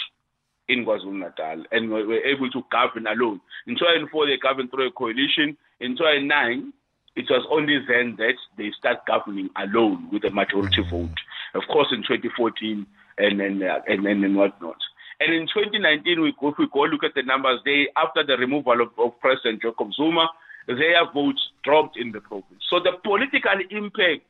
in 0.68 0.86
KwaZulu-Natal 0.86 1.64
and 1.72 1.90
were 1.90 2.24
able 2.26 2.50
to 2.50 2.64
govern 2.72 3.08
alone. 3.08 3.42
In 3.68 3.76
2004, 3.76 4.28
they 4.28 4.38
governed 4.38 4.72
through 4.72 4.88
a 4.88 4.92
coalition. 4.92 5.58
In 5.80 5.98
2009, 5.98 6.74
it 7.16 7.26
was 7.30 7.46
only 7.50 7.80
then 7.88 8.16
that 8.18 8.36
they 8.58 8.72
start 8.78 9.06
governing 9.08 9.50
alone 9.56 10.10
with 10.12 10.24
a 10.26 10.32
majority 10.32 10.84
mm. 10.84 10.90
vote. 10.90 11.18
Of 11.54 11.64
course, 11.72 11.88
in 11.92 12.02
2014 12.04 12.86
and 13.18 13.40
then 13.40 13.64
uh, 13.64 13.80
and 13.88 14.06
then 14.06 14.24
and 14.24 14.36
whatnot. 14.36 14.78
And 15.22 15.34
in 15.34 15.48
2019, 15.48 16.22
we 16.22 16.34
go, 16.40 16.50
if 16.50 16.56
we 16.60 16.68
go 16.74 16.82
look 16.82 17.04
at 17.06 17.16
the 17.16 17.24
numbers, 17.24 17.62
they 17.64 17.88
after 17.96 18.26
the 18.26 18.36
removal 18.36 18.82
of, 18.82 18.90
of 19.00 19.18
President 19.22 19.62
Jacob 19.62 19.94
Zuma, 19.96 20.28
their 20.68 21.08
votes 21.14 21.40
dropped 21.64 21.98
in 21.98 22.12
the 22.12 22.20
province. 22.20 22.64
So 22.70 22.80
the 22.84 23.00
political 23.04 23.56
impact 23.72 24.28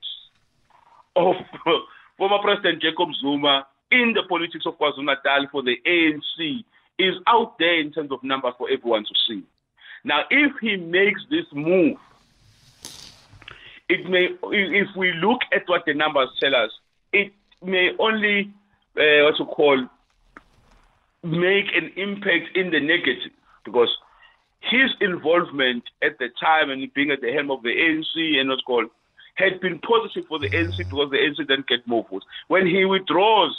of 1.15 1.35
former 2.17 2.37
President 2.43 2.81
Jacob 2.81 3.09
Zuma 3.19 3.65
in 4.01 4.13
the 4.13 4.23
politics 4.23 4.65
of 4.65 4.77
KwaZulu-Natal 4.77 5.47
for 5.51 5.63
the 5.63 5.77
ANC 5.85 6.63
is 6.97 7.15
out 7.27 7.57
there 7.59 7.79
in 7.79 7.91
terms 7.91 8.11
of 8.11 8.23
numbers 8.23 8.53
for 8.57 8.69
everyone 8.69 9.03
to 9.03 9.13
see. 9.27 9.43
Now, 10.03 10.21
if 10.29 10.53
he 10.61 10.77
makes 10.77 11.21
this 11.29 11.45
move, 11.51 11.97
it 13.89 14.09
may, 14.09 14.29
if 14.51 14.87
we 14.95 15.13
look 15.13 15.41
at 15.53 15.63
what 15.67 15.83
the 15.85 15.93
numbers 15.93 16.29
tell 16.39 16.55
us, 16.55 16.71
it 17.11 17.33
may 17.63 17.91
only, 17.99 18.53
uh, 18.97 19.25
what 19.25 19.39
you 19.39 19.45
call, 19.45 19.87
make 21.23 21.75
an 21.75 21.91
impact 21.95 22.55
in 22.55 22.71
the 22.71 22.79
negative 22.79 23.31
because 23.63 23.89
his 24.61 24.91
involvement 25.01 25.83
at 26.03 26.17
the 26.19 26.29
time 26.39 26.69
and 26.69 26.93
being 26.93 27.11
at 27.11 27.21
the 27.21 27.31
helm 27.31 27.51
of 27.51 27.61
the 27.63 27.69
ANC 27.69 28.39
and 28.39 28.49
what's 28.49 28.61
called 28.61 28.89
had 29.35 29.59
been 29.59 29.79
positive 29.79 30.25
for 30.27 30.39
the 30.39 30.49
ANC 30.49 30.77
because 30.77 31.09
the 31.11 31.17
ANC 31.17 31.37
didn't 31.37 31.67
get 31.67 31.85
more 31.87 32.05
votes. 32.09 32.25
When 32.47 32.65
he 32.65 32.85
withdraws 32.85 33.55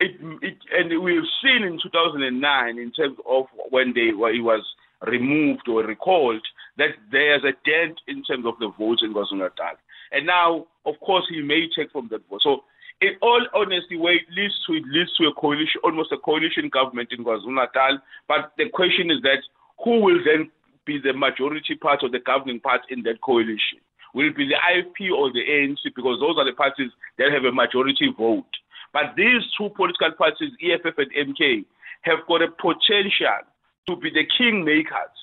it, 0.00 0.12
it, 0.42 0.58
and 0.72 1.02
we've 1.02 1.22
seen 1.42 1.62
in 1.62 1.78
2009 1.82 2.78
in 2.78 2.92
terms 2.92 3.16
of 3.28 3.46
when 3.70 3.92
they 3.94 4.12
where 4.12 4.32
he 4.32 4.40
was 4.40 4.62
removed 5.06 5.68
or 5.68 5.84
recalled 5.84 6.42
that 6.78 6.96
there's 7.12 7.44
a 7.44 7.54
dent 7.68 8.00
in 8.08 8.22
terms 8.24 8.46
of 8.46 8.54
the 8.58 8.70
votes 8.78 9.02
in 9.04 9.14
KwaZulu-Natal. 9.14 9.78
And 10.12 10.26
now, 10.26 10.66
of 10.86 10.94
course, 11.00 11.24
he 11.30 11.40
may 11.42 11.68
take 11.76 11.92
from 11.92 12.08
that 12.10 12.22
vote. 12.28 12.40
So, 12.42 12.64
in 13.00 13.14
all 13.22 13.44
honesty, 13.54 13.96
where 13.96 14.14
it 14.14 14.26
leads 14.34 14.54
to 14.66 14.74
it 14.74 14.84
leads 14.86 15.14
to 15.18 15.26
a 15.26 15.34
coalition, 15.34 15.80
almost 15.82 16.12
a 16.12 16.18
coalition 16.18 16.70
government 16.72 17.10
in 17.12 17.24
KwaZulu-Natal. 17.24 17.98
But 18.28 18.52
the 18.56 18.68
question 18.70 19.10
is 19.10 19.20
that 19.22 19.42
who 19.82 20.00
will 20.00 20.18
then 20.24 20.50
be 20.86 21.00
the 21.02 21.12
majority 21.12 21.74
part 21.74 22.02
of 22.02 22.12
the 22.12 22.20
governing 22.20 22.60
part 22.60 22.82
in 22.90 23.02
that 23.04 23.20
coalition? 23.20 23.82
Will 24.14 24.28
it 24.28 24.36
be 24.36 24.46
the 24.46 24.54
IFP 24.54 25.10
or 25.10 25.32
the 25.32 25.42
ANC? 25.42 25.90
Because 25.94 26.20
those 26.20 26.38
are 26.38 26.46
the 26.46 26.54
parties 26.54 26.90
that 27.18 27.32
have 27.32 27.44
a 27.44 27.52
majority 27.52 28.14
vote. 28.16 28.46
But 28.94 29.16
these 29.16 29.42
two 29.58 29.70
political 29.70 30.12
parties, 30.12 30.52
EFF 30.62 30.96
and 30.96 31.36
MK, 31.36 31.64
have 32.02 32.20
got 32.28 32.42
a 32.42 32.48
potential 32.48 33.42
to 33.88 33.96
be 33.96 34.08
the 34.08 34.24
kingmakers, 34.38 35.18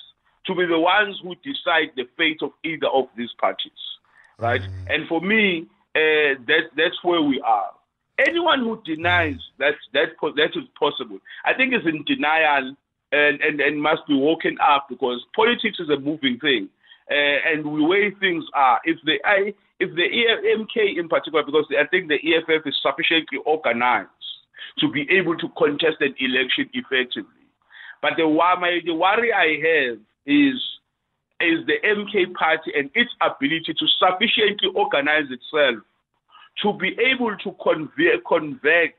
to 0.45 0.53
be 0.53 0.65
the 0.65 0.77
ones 0.77 1.17
who 1.23 1.35
decide 1.35 1.95
the 1.95 2.03
fate 2.17 2.39
of 2.43 2.51
either 2.65 2.87
of 2.87 3.05
these 3.15 3.31
parties, 3.39 3.71
right? 4.37 4.61
Mm. 4.61 4.93
And 4.93 5.07
for 5.07 5.21
me, 5.21 5.67
uh, 5.95 6.35
that 6.47 6.69
that's 6.75 7.01
where 7.03 7.21
we 7.21 7.41
are. 7.41 7.71
Anyone 8.19 8.59
who 8.59 8.81
denies 8.83 9.39
that 9.57 9.75
that 9.93 10.09
that 10.35 10.51
is 10.55 10.67
possible, 10.77 11.19
I 11.45 11.53
think, 11.53 11.73
is 11.73 11.87
in 11.87 12.03
denial 12.03 12.75
and, 13.13 13.41
and, 13.41 13.61
and 13.61 13.81
must 13.81 14.05
be 14.07 14.15
woken 14.15 14.57
up 14.61 14.87
because 14.89 15.23
politics 15.35 15.79
is 15.79 15.89
a 15.89 15.99
moving 15.99 16.39
thing. 16.39 16.69
Uh, 17.09 17.13
and 17.45 17.65
the 17.65 17.83
way 17.83 18.11
things 18.19 18.43
are, 18.53 18.79
if 18.85 18.97
the 19.05 19.19
I, 19.25 19.53
if 19.81 19.89
the 19.95 20.05
EFMK 20.05 20.99
in 20.99 21.09
particular, 21.09 21.43
because 21.43 21.65
I 21.73 21.87
think 21.87 22.07
the 22.07 22.21
EFF 22.21 22.67
is 22.67 22.77
sufficiently 22.81 23.39
organized 23.45 24.09
to 24.79 24.91
be 24.91 25.07
able 25.09 25.35
to 25.37 25.49
contest 25.57 25.97
an 25.99 26.13
election 26.19 26.69
effectively. 26.73 27.41
But 28.01 28.13
the, 28.15 28.25
the 28.85 28.93
worry 28.93 29.33
I 29.33 29.57
have 29.57 29.97
is 30.25 30.61
is 31.41 31.65
the 31.65 31.81
MK 31.83 32.33
party 32.35 32.71
and 32.77 32.91
its 32.93 33.09
ability 33.19 33.73
to 33.73 33.85
sufficiently 33.97 34.69
organize 34.75 35.25
itself 35.33 35.81
to 36.61 36.73
be 36.77 36.95
able 37.01 37.35
to 37.37 37.55
convert, 37.63 38.23
convert 38.27 38.93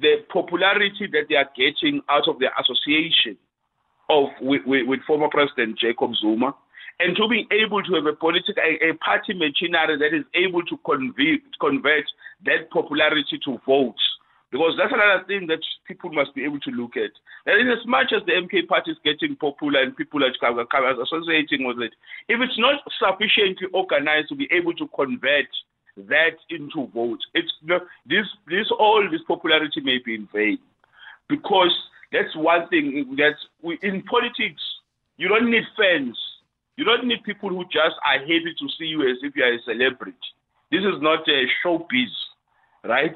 the 0.00 0.24
popularity 0.32 1.06
that 1.12 1.28
they 1.28 1.36
are 1.36 1.50
getting 1.54 2.00
out 2.08 2.26
of 2.26 2.38
the 2.38 2.48
association 2.58 3.36
of 4.08 4.28
with, 4.40 4.62
with, 4.64 4.88
with 4.88 5.00
former 5.06 5.28
President 5.28 5.78
Jacob 5.78 6.12
Zuma 6.16 6.54
and 7.00 7.16
to 7.16 7.28
be 7.28 7.46
able 7.50 7.82
to 7.82 7.94
have 7.94 8.06
a 8.06 8.14
political 8.14 8.62
a, 8.62 8.90
a 8.90 8.94
party 8.94 9.34
machinery 9.34 9.98
that 9.98 10.14
is 10.14 10.24
able 10.34 10.62
to 10.62 10.76
convert, 10.84 11.42
convert 11.60 12.04
that 12.44 12.70
popularity 12.70 13.38
to 13.44 13.58
votes 13.66 14.02
because 14.54 14.78
that's 14.78 14.94
another 14.94 15.26
thing 15.26 15.48
that 15.48 15.58
people 15.84 16.12
must 16.12 16.32
be 16.32 16.44
able 16.44 16.60
to 16.60 16.70
look 16.70 16.96
at. 16.96 17.10
And 17.44 17.60
in 17.60 17.66
as 17.66 17.84
much 17.86 18.14
as 18.14 18.22
the 18.24 18.38
MK 18.38 18.68
party 18.68 18.92
is 18.92 19.02
getting 19.02 19.34
popular 19.34 19.82
and 19.82 19.96
people 19.96 20.22
are 20.22 20.30
associating 20.30 21.66
with 21.66 21.82
it, 21.82 21.90
if 22.28 22.38
it's 22.40 22.58
not 22.58 22.78
sufficiently 23.02 23.66
organized 23.74 24.28
to 24.28 24.36
be 24.36 24.46
able 24.52 24.72
to 24.74 24.86
convert 24.94 25.50
that 26.06 26.38
into 26.50 26.86
votes, 26.94 27.26
it's 27.34 27.50
this 28.06 28.26
this 28.46 28.70
all 28.78 29.02
this 29.10 29.26
popularity 29.26 29.80
may 29.82 29.98
be 29.98 30.14
in 30.14 30.28
vain. 30.32 30.58
Because 31.28 31.74
that's 32.12 32.36
one 32.36 32.68
thing 32.68 33.16
that 33.18 33.34
we, 33.60 33.76
in 33.82 34.02
politics 34.04 34.62
you 35.16 35.28
don't 35.28 35.50
need 35.50 35.64
fans. 35.76 36.18
You 36.76 36.84
don't 36.84 37.06
need 37.06 37.22
people 37.24 37.50
who 37.50 37.64
just 37.64 37.96
are 38.04 38.18
happy 38.18 38.54
to 38.58 38.68
see 38.78 38.86
you 38.86 39.02
as 39.08 39.18
if 39.22 39.36
you 39.36 39.44
are 39.44 39.54
a 39.54 39.62
celebrity. 39.62 40.16
This 40.70 40.80
is 40.80 41.00
not 41.00 41.28
a 41.28 41.46
showbiz, 41.64 42.10
right? 42.84 43.14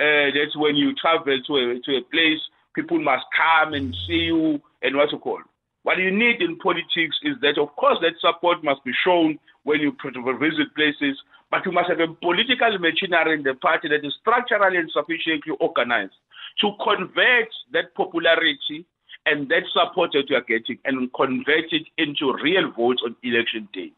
uh, 0.00 0.32
that's 0.32 0.56
when 0.56 0.76
you 0.76 0.94
travel 0.94 1.36
to 1.46 1.52
a, 1.56 1.80
to 1.84 1.90
a 1.98 2.02
place, 2.08 2.40
people 2.74 2.98
must 2.98 3.24
come 3.36 3.74
and 3.74 3.94
see 4.06 4.32
you 4.32 4.60
and 4.82 4.96
what 4.96 5.12
you 5.12 5.18
call. 5.18 5.40
What 5.82 5.98
you 5.98 6.10
need 6.10 6.40
in 6.40 6.58
politics 6.58 7.16
is 7.22 7.36
that, 7.42 7.58
of 7.58 7.74
course, 7.76 7.98
that 8.00 8.16
support 8.20 8.64
must 8.64 8.84
be 8.84 8.92
shown 9.04 9.38
when 9.64 9.80
you 9.80 9.92
visit 10.40 10.74
places, 10.74 11.16
but 11.50 11.64
you 11.66 11.72
must 11.72 11.90
have 11.90 12.00
a 12.00 12.08
political 12.14 12.78
machinery 12.78 13.36
in 13.36 13.42
the 13.42 13.54
party 13.54 13.88
that 13.88 14.04
is 14.04 14.14
structurally 14.20 14.78
and 14.78 14.90
sufficiently 14.92 15.52
organized 15.60 16.16
to 16.60 16.72
convert 16.82 17.48
that 17.72 17.94
popularity 17.94 18.86
and 19.26 19.48
that 19.48 19.62
support 19.72 20.10
that 20.12 20.28
you 20.28 20.36
are 20.36 20.42
getting 20.42 20.78
and 20.84 21.12
convert 21.12 21.72
it 21.72 21.86
into 21.98 22.32
real 22.42 22.70
votes 22.76 23.02
on 23.04 23.16
election 23.22 23.68
day. 23.72 23.92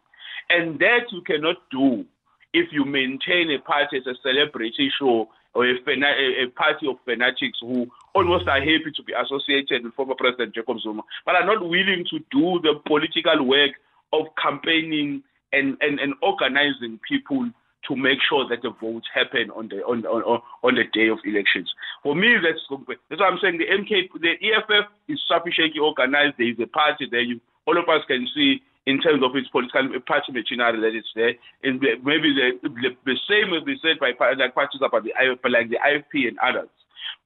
And 0.50 0.78
that 0.80 1.10
you 1.10 1.22
cannot 1.22 1.56
do 1.70 2.04
if 2.52 2.68
you 2.72 2.84
maintain 2.84 3.50
a 3.50 3.58
party 3.62 3.98
as 3.98 4.06
a 4.06 4.14
celebrity 4.22 4.90
show 4.98 5.28
or 5.54 5.66
a, 5.66 5.74
a, 5.74 6.46
party 6.56 6.88
of 6.88 6.96
fanatics 7.04 7.58
who 7.60 7.86
almost 8.14 8.48
are 8.48 8.60
happy 8.60 8.90
to 8.94 9.02
be 9.02 9.12
associated 9.12 9.84
with 9.84 9.94
former 9.94 10.14
President 10.14 10.54
Jacob 10.54 10.78
Zuma, 10.80 11.02
but 11.24 11.34
are 11.34 11.46
not 11.46 11.62
willing 11.62 12.04
to 12.10 12.18
do 12.30 12.60
the 12.62 12.80
political 12.86 13.46
work 13.46 13.72
of 14.12 14.26
campaigning 14.42 15.22
and, 15.52 15.76
and, 15.80 16.00
and 16.00 16.14
organizing 16.22 16.98
people 17.06 17.50
to 17.88 17.96
make 17.96 18.18
sure 18.28 18.46
that 18.48 18.62
the 18.62 18.70
votes 18.80 19.06
happen 19.12 19.50
on 19.50 19.68
the 19.68 19.82
on, 19.82 20.04
on 20.06 20.42
on 20.62 20.74
the 20.74 20.84
day 20.92 21.08
of 21.08 21.18
elections. 21.24 21.70
For 22.02 22.14
me, 22.14 22.36
that's 22.38 22.62
that's 23.10 23.20
what 23.20 23.32
I'm 23.32 23.38
saying. 23.42 23.58
The 23.58 23.70
MK, 23.70 24.12
the 24.20 24.38
EFF 24.38 24.86
is 25.08 25.20
sufficiently 25.26 25.80
organized. 25.80 26.38
There 26.38 26.50
is 26.50 26.60
a 26.62 26.66
party 26.66 27.08
there. 27.10 27.22
You, 27.22 27.40
all 27.66 27.78
of 27.78 27.88
us 27.88 28.02
can 28.06 28.26
see 28.34 28.62
in 28.86 29.00
terms 29.00 29.22
of 29.22 29.34
its 29.36 29.48
political 29.48 29.94
uh, 29.94 30.00
party 30.06 30.32
machinery 30.32 30.80
that 30.80 30.96
is 30.96 31.06
there. 31.14 31.34
And 31.62 31.80
maybe 32.02 32.34
the, 32.34 32.58
the, 32.62 32.90
the 33.06 33.18
same 33.30 33.50
will 33.50 33.64
be 33.64 33.78
said 33.82 33.98
by 34.00 34.12
like 34.34 34.54
parties 34.54 34.82
about 34.82 35.04
the 35.04 35.14
like 35.48 35.70
the 35.70 35.78
IFP 35.78 36.28
and 36.28 36.38
others. 36.38 36.70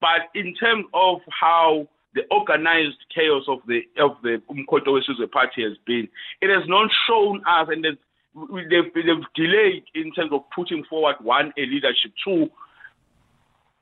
But 0.01 0.29
in 0.35 0.55
terms 0.55 0.85
of 0.93 1.21
how 1.29 1.89
the 2.15 2.23
organized 2.31 3.01
chaos 3.15 3.45
of 3.49 3.61
the 3.67 3.81
of 4.01 4.17
the 4.23 4.41
Umkhonto 4.49 5.01
party 5.31 5.63
has 5.65 5.77
been, 5.87 6.09
it 6.41 6.49
has 6.49 6.69
not 6.69 6.91
shown 7.09 7.43
us 7.47 7.69
and 7.71 7.85
they've, 8.37 8.93
they've 8.95 9.25
delayed 9.35 9.85
in 9.95 10.13
terms 10.13 10.33
of 10.33 10.43
putting 10.55 10.85
forward 10.85 11.17
one 11.21 11.53
a 11.57 11.63
leadership, 11.63 12.13
two 12.25 12.51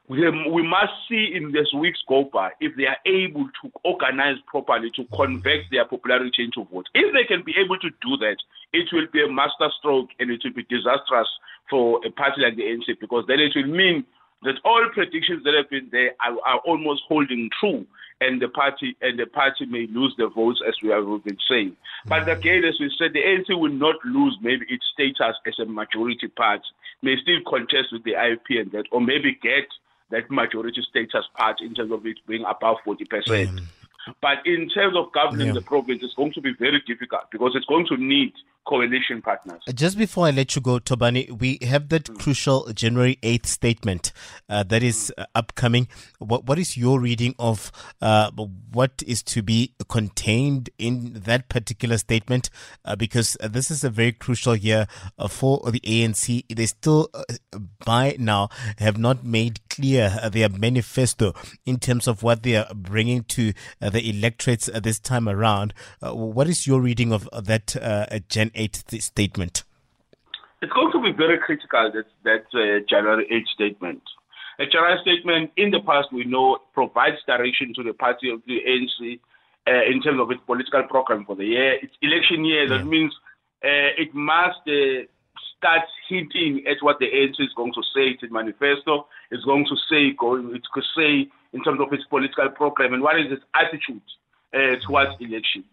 we, 0.06 0.62
must 0.62 0.92
see 1.08 1.32
in 1.34 1.52
this 1.52 1.72
week's 1.72 2.02
go 2.06 2.28
by 2.30 2.50
if 2.60 2.76
they 2.76 2.84
are 2.84 2.98
able 3.06 3.48
to 3.62 3.72
organize 3.84 4.36
properly 4.46 4.90
to 4.96 5.04
convert 5.16 5.64
their 5.70 5.86
popularity 5.86 6.44
into 6.44 6.68
votes. 6.70 6.90
If 6.94 7.14
they 7.14 7.24
can 7.24 7.42
be 7.42 7.54
able 7.56 7.78
to 7.78 7.88
do 8.02 8.16
that, 8.18 8.36
it 8.72 8.88
will 8.92 9.06
be 9.12 9.22
a 9.24 9.28
masterstroke 9.28 10.10
and 10.18 10.30
it 10.30 10.42
will 10.44 10.52
be 10.52 10.66
disastrous 10.68 11.28
for 11.70 12.00
a 12.04 12.10
party 12.10 12.42
like 12.42 12.56
the 12.56 12.64
ANC 12.64 13.00
because 13.00 13.24
then 13.28 13.40
it 13.40 13.52
will 13.56 13.74
mean 13.74 14.04
that 14.42 14.56
all 14.64 14.84
predictions 14.92 15.42
that 15.44 15.54
have 15.54 15.70
been 15.70 15.88
there 15.90 16.12
are, 16.20 16.36
are 16.44 16.60
almost 16.66 17.02
holding 17.08 17.48
true 17.58 17.86
and 18.26 18.40
the 18.40 18.48
party 18.48 18.96
and 19.00 19.18
the 19.18 19.26
party 19.26 19.66
may 19.66 19.86
lose 19.86 20.14
the 20.16 20.28
votes 20.28 20.60
as 20.66 20.74
we 20.82 20.90
have 20.90 21.04
been 21.24 21.38
saying. 21.48 21.76
But 22.06 22.28
again, 22.28 22.64
as 22.64 22.78
we 22.80 22.92
said, 22.98 23.12
the 23.12 23.20
ANC 23.20 23.58
will 23.58 23.72
not 23.72 23.96
lose 24.04 24.36
maybe 24.40 24.66
its 24.68 24.84
status 24.92 25.36
as 25.46 25.58
a 25.58 25.64
majority 25.64 26.28
party, 26.28 26.64
may 27.02 27.16
still 27.22 27.40
contest 27.46 27.92
with 27.92 28.04
the 28.04 28.12
IFP 28.12 28.60
and 28.60 28.72
that, 28.72 28.86
or 28.92 29.00
maybe 29.00 29.38
get 29.42 29.66
that 30.10 30.30
majority 30.30 30.82
status 30.88 31.24
part 31.34 31.60
in 31.60 31.74
terms 31.74 31.92
of 31.92 32.06
it 32.06 32.18
being 32.26 32.44
above 32.48 32.76
40%. 32.86 33.06
Mm. 33.06 33.60
But 34.20 34.44
in 34.44 34.68
terms 34.68 34.96
of 34.96 35.12
governing 35.12 35.48
yeah. 35.48 35.54
the 35.54 35.62
province, 35.62 36.00
it's 36.02 36.14
going 36.14 36.32
to 36.34 36.40
be 36.40 36.52
very 36.58 36.82
difficult 36.86 37.30
because 37.30 37.52
it's 37.54 37.66
going 37.66 37.86
to 37.86 37.96
need 37.96 38.32
coalition 38.66 39.20
partners. 39.20 39.62
Just 39.74 39.98
before 39.98 40.26
I 40.26 40.30
let 40.30 40.56
you 40.56 40.62
go, 40.62 40.78
Thobani, 40.78 41.30
we 41.38 41.58
have 41.62 41.88
that 41.90 42.04
mm. 42.04 42.18
crucial 42.18 42.72
January 42.72 43.18
8th 43.22 43.46
statement 43.46 44.12
uh, 44.48 44.62
that 44.64 44.82
is 44.82 45.12
uh, 45.18 45.26
upcoming. 45.34 45.88
What, 46.18 46.46
what 46.46 46.58
is 46.58 46.76
your 46.76 47.00
reading 47.00 47.34
of 47.38 47.70
uh, 48.00 48.30
what 48.72 49.02
is 49.06 49.22
to 49.24 49.42
be 49.42 49.74
contained 49.88 50.70
in 50.78 51.12
that 51.24 51.48
particular 51.48 51.98
statement? 51.98 52.50
Uh, 52.84 52.96
because 52.96 53.36
uh, 53.40 53.48
this 53.48 53.70
is 53.70 53.84
a 53.84 53.90
very 53.90 54.12
crucial 54.12 54.56
year 54.56 54.86
uh, 55.18 55.28
for 55.28 55.70
the 55.70 55.80
ANC. 55.80 56.44
They 56.54 56.66
still, 56.66 57.10
by 57.84 58.16
now, 58.18 58.48
have 58.78 58.98
not 58.98 59.24
made 59.24 59.60
clear 59.68 60.18
their 60.32 60.48
manifesto 60.48 61.34
in 61.66 61.78
terms 61.78 62.08
of 62.08 62.22
what 62.22 62.42
they 62.42 62.56
are 62.56 62.72
bringing 62.74 63.24
to 63.24 63.52
the 63.80 64.08
electorates 64.08 64.70
this 64.82 64.98
time 64.98 65.28
around. 65.28 65.74
what 66.00 66.48
is 66.48 66.66
your 66.66 66.80
reading 66.80 67.12
of 67.12 67.28
that 67.32 67.74
Gen 68.28 68.50
8th 68.54 69.00
statement? 69.02 69.64
It's 70.62 70.72
going 70.72 70.92
to 70.92 71.02
be 71.02 71.12
very 71.12 71.38
critical, 71.38 71.92
that, 71.92 72.06
that 72.24 72.46
uh, 72.54 72.84
January 72.88 73.26
8th 73.30 73.48
statement. 73.54 74.02
A 74.58 74.66
January 74.66 74.98
statement, 75.02 75.50
in 75.56 75.70
the 75.70 75.80
past, 75.80 76.12
we 76.12 76.24
know, 76.24 76.58
provides 76.72 77.18
direction 77.26 77.74
to 77.74 77.82
the 77.82 77.92
party 77.92 78.30
of 78.30 78.40
the 78.46 78.60
ANC 78.66 79.20
uh, 79.66 79.90
in 79.90 80.00
terms 80.00 80.20
of 80.20 80.30
its 80.30 80.40
political 80.46 80.82
program 80.84 81.24
for 81.24 81.36
the 81.36 81.44
year. 81.44 81.74
It's 81.82 81.94
election 82.02 82.44
year. 82.44 82.62
Yeah. 82.62 82.78
That 82.78 82.86
means 82.86 83.12
uh, 83.64 83.90
it 83.98 84.14
must 84.14 84.60
uh, 84.66 85.04
start 85.56 85.82
hinting 86.08 86.64
at 86.68 86.76
what 86.82 86.98
the 86.98 87.06
ANC 87.06 87.40
is 87.40 87.52
going 87.56 87.72
to 87.74 87.82
say. 87.94 88.16
Its 88.20 88.32
manifesto 88.32 89.06
It's 89.30 89.44
going 89.44 89.66
to 89.66 89.76
say, 89.90 90.12
going, 90.12 90.54
it 90.54 90.62
could 90.72 90.84
say 90.96 91.28
in 91.52 91.62
terms 91.62 91.80
of 91.80 91.92
its 91.92 92.04
political 92.04 92.48
program 92.50 92.94
and 92.94 93.02
what 93.02 93.18
is 93.18 93.32
its 93.32 93.44
attitude 93.54 94.02
uh, 94.52 94.76
towards 94.86 95.12
elections. 95.20 95.64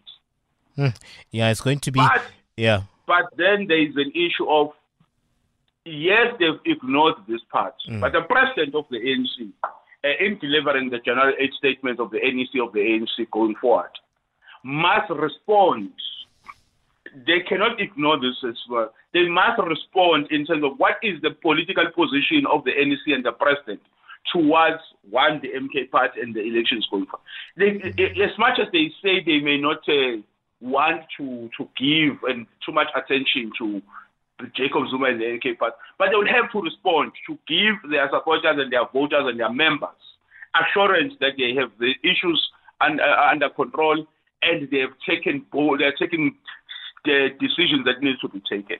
Mm. 0.76 0.96
Yeah, 1.30 1.50
it's 1.50 1.60
going 1.60 1.80
to 1.80 1.92
be. 1.92 2.00
But 2.00 2.22
yeah. 2.62 2.82
But 3.06 3.24
then 3.36 3.66
there 3.66 3.82
is 3.82 3.94
an 3.96 4.12
issue 4.14 4.48
of 4.48 4.70
yes, 5.84 6.34
they've 6.38 6.60
ignored 6.64 7.14
this 7.28 7.40
part, 7.50 7.74
mm. 7.88 8.00
but 8.00 8.12
the 8.12 8.22
president 8.22 8.74
of 8.74 8.84
the 8.90 8.98
ANC, 8.98 9.50
uh, 10.04 10.24
in 10.24 10.38
delivering 10.38 10.90
the 10.90 10.98
January 10.98 11.34
8 11.40 11.52
statement 11.58 12.00
of 12.00 12.10
the 12.10 12.18
NEC 12.18 12.62
of 12.62 12.72
the 12.72 12.80
ANC 12.80 13.30
going 13.30 13.56
forward, 13.60 13.90
must 14.64 15.10
respond. 15.10 15.90
They 17.26 17.40
cannot 17.40 17.80
ignore 17.80 18.18
this 18.18 18.36
as 18.48 18.56
well. 18.70 18.94
They 19.12 19.28
must 19.28 19.60
respond 19.60 20.28
in 20.30 20.46
terms 20.46 20.64
of 20.64 20.78
what 20.78 20.96
is 21.02 21.20
the 21.20 21.32
political 21.42 21.86
position 21.90 22.46
of 22.50 22.64
the 22.64 22.72
NEC 22.72 23.14
and 23.14 23.24
the 23.24 23.32
president 23.32 23.80
towards 24.32 24.80
one 25.10 25.40
the 25.42 25.48
MK 25.48 25.90
party 25.90 26.20
and 26.20 26.32
the 26.32 26.40
elections 26.40 26.86
going 26.90 27.06
forward. 27.06 27.26
They, 27.56 27.90
mm. 27.90 28.22
As 28.22 28.38
much 28.38 28.60
as 28.60 28.68
they 28.72 28.90
say 29.02 29.22
they 29.24 29.40
may 29.40 29.58
not. 29.58 29.82
Uh, 29.88 30.22
want 30.62 31.02
to 31.18 31.50
to 31.58 31.68
give 31.76 32.22
and 32.28 32.46
too 32.64 32.72
much 32.72 32.88
attention 32.94 33.50
to 33.58 33.82
Jacob 34.54 34.88
Zuma 34.90 35.06
and 35.06 35.20
the 35.20 35.24
MK 35.24 35.58
party, 35.58 35.76
but 35.98 36.08
they 36.10 36.16
will 36.16 36.26
have 36.26 36.50
to 36.52 36.60
respond 36.62 37.12
to 37.26 37.38
give 37.46 37.90
their 37.90 38.08
supporters 38.10 38.56
and 38.58 38.72
their 38.72 38.86
voters 38.92 39.26
and 39.26 39.38
their 39.38 39.52
members 39.52 39.98
assurance 40.54 41.14
that 41.20 41.32
they 41.38 41.54
have 41.54 41.70
the 41.78 41.94
issues 42.02 42.40
under, 42.80 43.02
uh, 43.02 43.30
under 43.30 43.48
control 43.48 44.06
and 44.42 44.68
they 44.70 44.78
have 44.78 44.92
taken 45.08 45.44
they 45.52 45.84
are 45.84 45.96
taking 45.98 46.34
the 47.04 47.28
decisions 47.40 47.84
that 47.84 48.02
need 48.02 48.16
to 48.20 48.28
be 48.28 48.40
taken. 48.48 48.78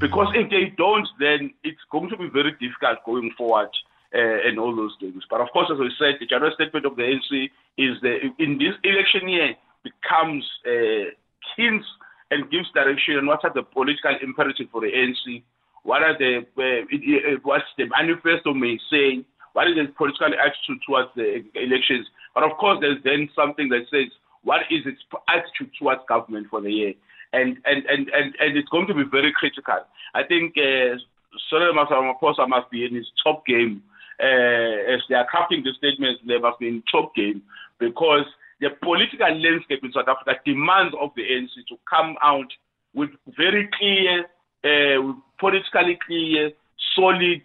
Because 0.00 0.28
if 0.34 0.50
they 0.50 0.72
don't, 0.76 1.08
then 1.18 1.52
it's 1.64 1.80
going 1.90 2.10
to 2.10 2.16
be 2.16 2.28
very 2.28 2.52
difficult 2.52 2.98
going 3.06 3.32
forward 3.38 3.70
uh, 4.14 4.46
and 4.46 4.58
all 4.58 4.74
those 4.74 4.94
things. 5.00 5.22
But 5.30 5.40
of 5.40 5.48
course, 5.52 5.70
as 5.72 5.78
I 5.80 5.88
said, 5.98 6.16
the 6.20 6.26
general 6.26 6.52
statement 6.54 6.84
of 6.84 6.96
the 6.96 7.02
ANC 7.02 7.50
is 7.78 8.00
that 8.02 8.18
in 8.38 8.58
this 8.58 8.74
election 8.84 9.28
year, 9.28 9.54
becomes 9.88 10.44
uh, 10.66 11.10
hints 11.56 11.86
and 12.30 12.50
gives 12.50 12.70
direction 12.72 13.26
what 13.26 13.44
are 13.44 13.52
the 13.54 13.62
political 13.62 14.14
imperatives 14.22 14.68
for 14.70 14.80
the 14.80 14.92
ANC. 14.92 15.42
What 15.82 16.02
are 16.02 16.16
the 16.18 16.44
uh, 16.58 17.38
what's 17.42 17.64
the 17.76 17.86
manifesto 17.88 18.52
may 18.52 18.78
say? 18.90 19.24
What 19.54 19.68
is 19.68 19.76
the 19.76 19.88
political 19.96 20.28
attitude 20.28 20.80
towards 20.86 21.08
the 21.16 21.42
elections? 21.54 22.06
But 22.34 22.44
of 22.44 22.56
course, 22.58 22.78
there's 22.80 23.02
then 23.04 23.28
something 23.34 23.68
that 23.70 23.88
says 23.90 24.12
what 24.42 24.62
is 24.70 24.84
its 24.84 25.00
attitude 25.28 25.72
towards 25.78 26.02
government 26.08 26.48
for 26.50 26.60
the 26.60 26.70
year, 26.70 26.92
and 27.32 27.56
and 27.64 27.86
and 27.86 28.08
and, 28.10 28.34
and 28.38 28.56
it's 28.56 28.68
going 28.68 28.86
to 28.88 28.94
be 28.94 29.04
very 29.10 29.32
critical. 29.32 29.80
I 30.14 30.22
think 30.24 30.54
uh, 30.58 31.00
Cyril 31.48 31.74
Ramaphosa 31.74 32.48
must 32.48 32.70
be 32.70 32.84
in 32.84 32.94
his 32.94 33.06
top 33.24 33.46
game 33.46 33.82
uh, 34.20 34.92
as 34.92 35.00
they 35.08 35.14
are 35.14 35.26
crafting 35.26 35.64
the 35.64 35.72
statements. 35.78 36.20
They 36.26 36.38
must 36.38 36.58
be 36.58 36.68
in 36.68 36.82
top 36.90 37.14
game 37.14 37.42
because 37.78 38.26
the 38.60 38.70
political 38.82 39.28
landscape 39.28 39.80
in 39.82 39.92
South 39.92 40.08
Africa 40.08 40.40
demands 40.44 40.94
of 41.00 41.10
the 41.16 41.22
ANC 41.22 41.54
to 41.68 41.76
come 41.88 42.16
out 42.22 42.50
with 42.94 43.10
very 43.36 43.68
clear, 43.78 44.26
uh, 44.64 45.12
politically 45.38 45.98
clear, 46.06 46.50
solid, 46.94 47.42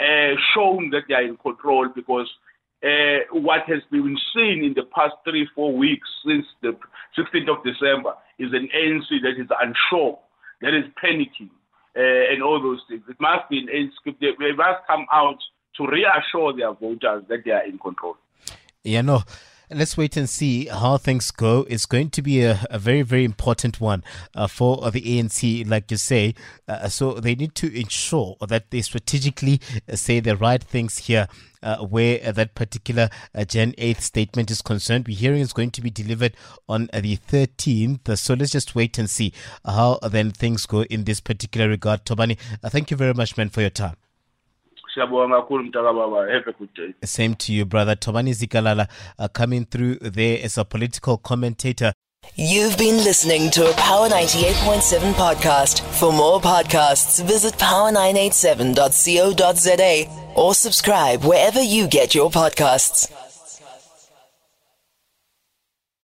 uh, 0.00 0.34
showing 0.54 0.90
that 0.90 1.02
they 1.08 1.14
are 1.14 1.22
in 1.22 1.36
control 1.36 1.88
because 1.94 2.28
uh, 2.82 3.20
what 3.32 3.62
has 3.68 3.82
been 3.90 4.16
seen 4.34 4.64
in 4.64 4.74
the 4.74 4.84
past 4.94 5.14
three, 5.24 5.48
four 5.54 5.72
weeks 5.74 6.08
since 6.26 6.46
the 6.62 6.76
16th 7.16 7.58
of 7.58 7.64
December 7.64 8.14
is 8.38 8.52
an 8.52 8.68
ANC 8.74 9.08
that 9.22 9.40
is 9.40 9.48
unsure, 9.60 10.18
that 10.60 10.74
is 10.74 10.84
panicking, 11.02 11.50
uh, 11.96 12.32
and 12.32 12.42
all 12.42 12.60
those 12.60 12.80
things. 12.88 13.02
It 13.08 13.16
must 13.20 13.48
be 13.48 13.58
an 13.58 13.68
ANC, 13.68 14.18
they 14.20 14.52
must 14.52 14.86
come 14.86 15.06
out 15.12 15.38
to 15.76 15.86
reassure 15.86 16.56
their 16.56 16.72
voters 16.72 17.24
that 17.28 17.44
they 17.44 17.50
are 17.50 17.64
in 17.64 17.78
control. 17.78 18.16
Yeah, 18.82 19.00
no. 19.00 19.22
Let's 19.70 19.96
wait 19.96 20.16
and 20.18 20.28
see 20.28 20.66
how 20.66 20.98
things 20.98 21.30
go. 21.30 21.64
It's 21.70 21.86
going 21.86 22.10
to 22.10 22.22
be 22.22 22.42
a, 22.42 22.60
a 22.68 22.78
very, 22.78 23.00
very 23.00 23.24
important 23.24 23.80
one 23.80 24.04
uh, 24.34 24.46
for 24.46 24.90
the 24.90 25.00
ANC, 25.00 25.68
like 25.68 25.90
you 25.90 25.96
say. 25.96 26.34
Uh, 26.68 26.88
so 26.88 27.14
they 27.14 27.34
need 27.34 27.54
to 27.56 27.74
ensure 27.74 28.36
that 28.46 28.70
they 28.70 28.82
strategically 28.82 29.60
uh, 29.90 29.96
say 29.96 30.20
the 30.20 30.36
right 30.36 30.62
things 30.62 30.98
here. 30.98 31.28
Uh, 31.62 31.78
where 31.78 32.20
uh, 32.22 32.30
that 32.30 32.54
particular 32.54 33.08
uh, 33.34 33.42
Jan 33.42 33.72
8th 33.78 34.02
statement 34.02 34.50
is 34.50 34.60
concerned. 34.60 35.06
We're 35.08 35.16
hearing 35.16 35.40
it's 35.40 35.54
going 35.54 35.70
to 35.70 35.80
be 35.80 35.88
delivered 35.88 36.36
on 36.68 36.90
the 36.92 37.16
13th. 37.16 38.18
So 38.18 38.34
let's 38.34 38.52
just 38.52 38.74
wait 38.74 38.98
and 38.98 39.08
see 39.08 39.32
how 39.64 39.98
then 40.02 40.30
things 40.30 40.66
go 40.66 40.82
in 40.82 41.04
this 41.04 41.20
particular 41.20 41.66
regard. 41.70 42.04
Thobani, 42.04 42.36
thank 42.66 42.90
you 42.90 42.98
very 42.98 43.14
much, 43.14 43.38
man, 43.38 43.48
for 43.48 43.62
your 43.62 43.70
time. 43.70 43.96
Siyabonga 44.94 45.36
kakhulu 45.36 45.64
mntakababa 45.64 46.32
have 46.32 46.50
a 46.50 46.52
good 46.52 46.74
day 46.74 46.94
same 47.04 47.34
to 47.34 47.52
you 47.52 47.64
brother 47.64 47.96
Thobani 47.96 48.34
Zikalala 48.34 48.86
uh, 49.18 49.28
coming 49.28 49.64
through 49.64 49.94
there 49.96 50.44
as 50.44 50.58
a 50.58 50.64
political 50.64 51.16
commentator 51.18 51.92
You've 52.36 52.78
been 52.78 52.96
listening 53.04 53.50
to 53.50 53.70
a 53.70 53.74
Power 53.74 54.08
98.7 54.08 55.12
podcast. 55.12 55.80
For 56.00 56.10
more 56.12 56.40
podcasts, 56.40 57.22
visit 57.22 57.52
power987.co.za 57.54 60.32
or 60.34 60.54
subscribe 60.54 61.22
wherever 61.22 61.62
you 61.62 61.86
get 61.86 62.14
your 62.14 62.30
podcasts. 62.30 63.12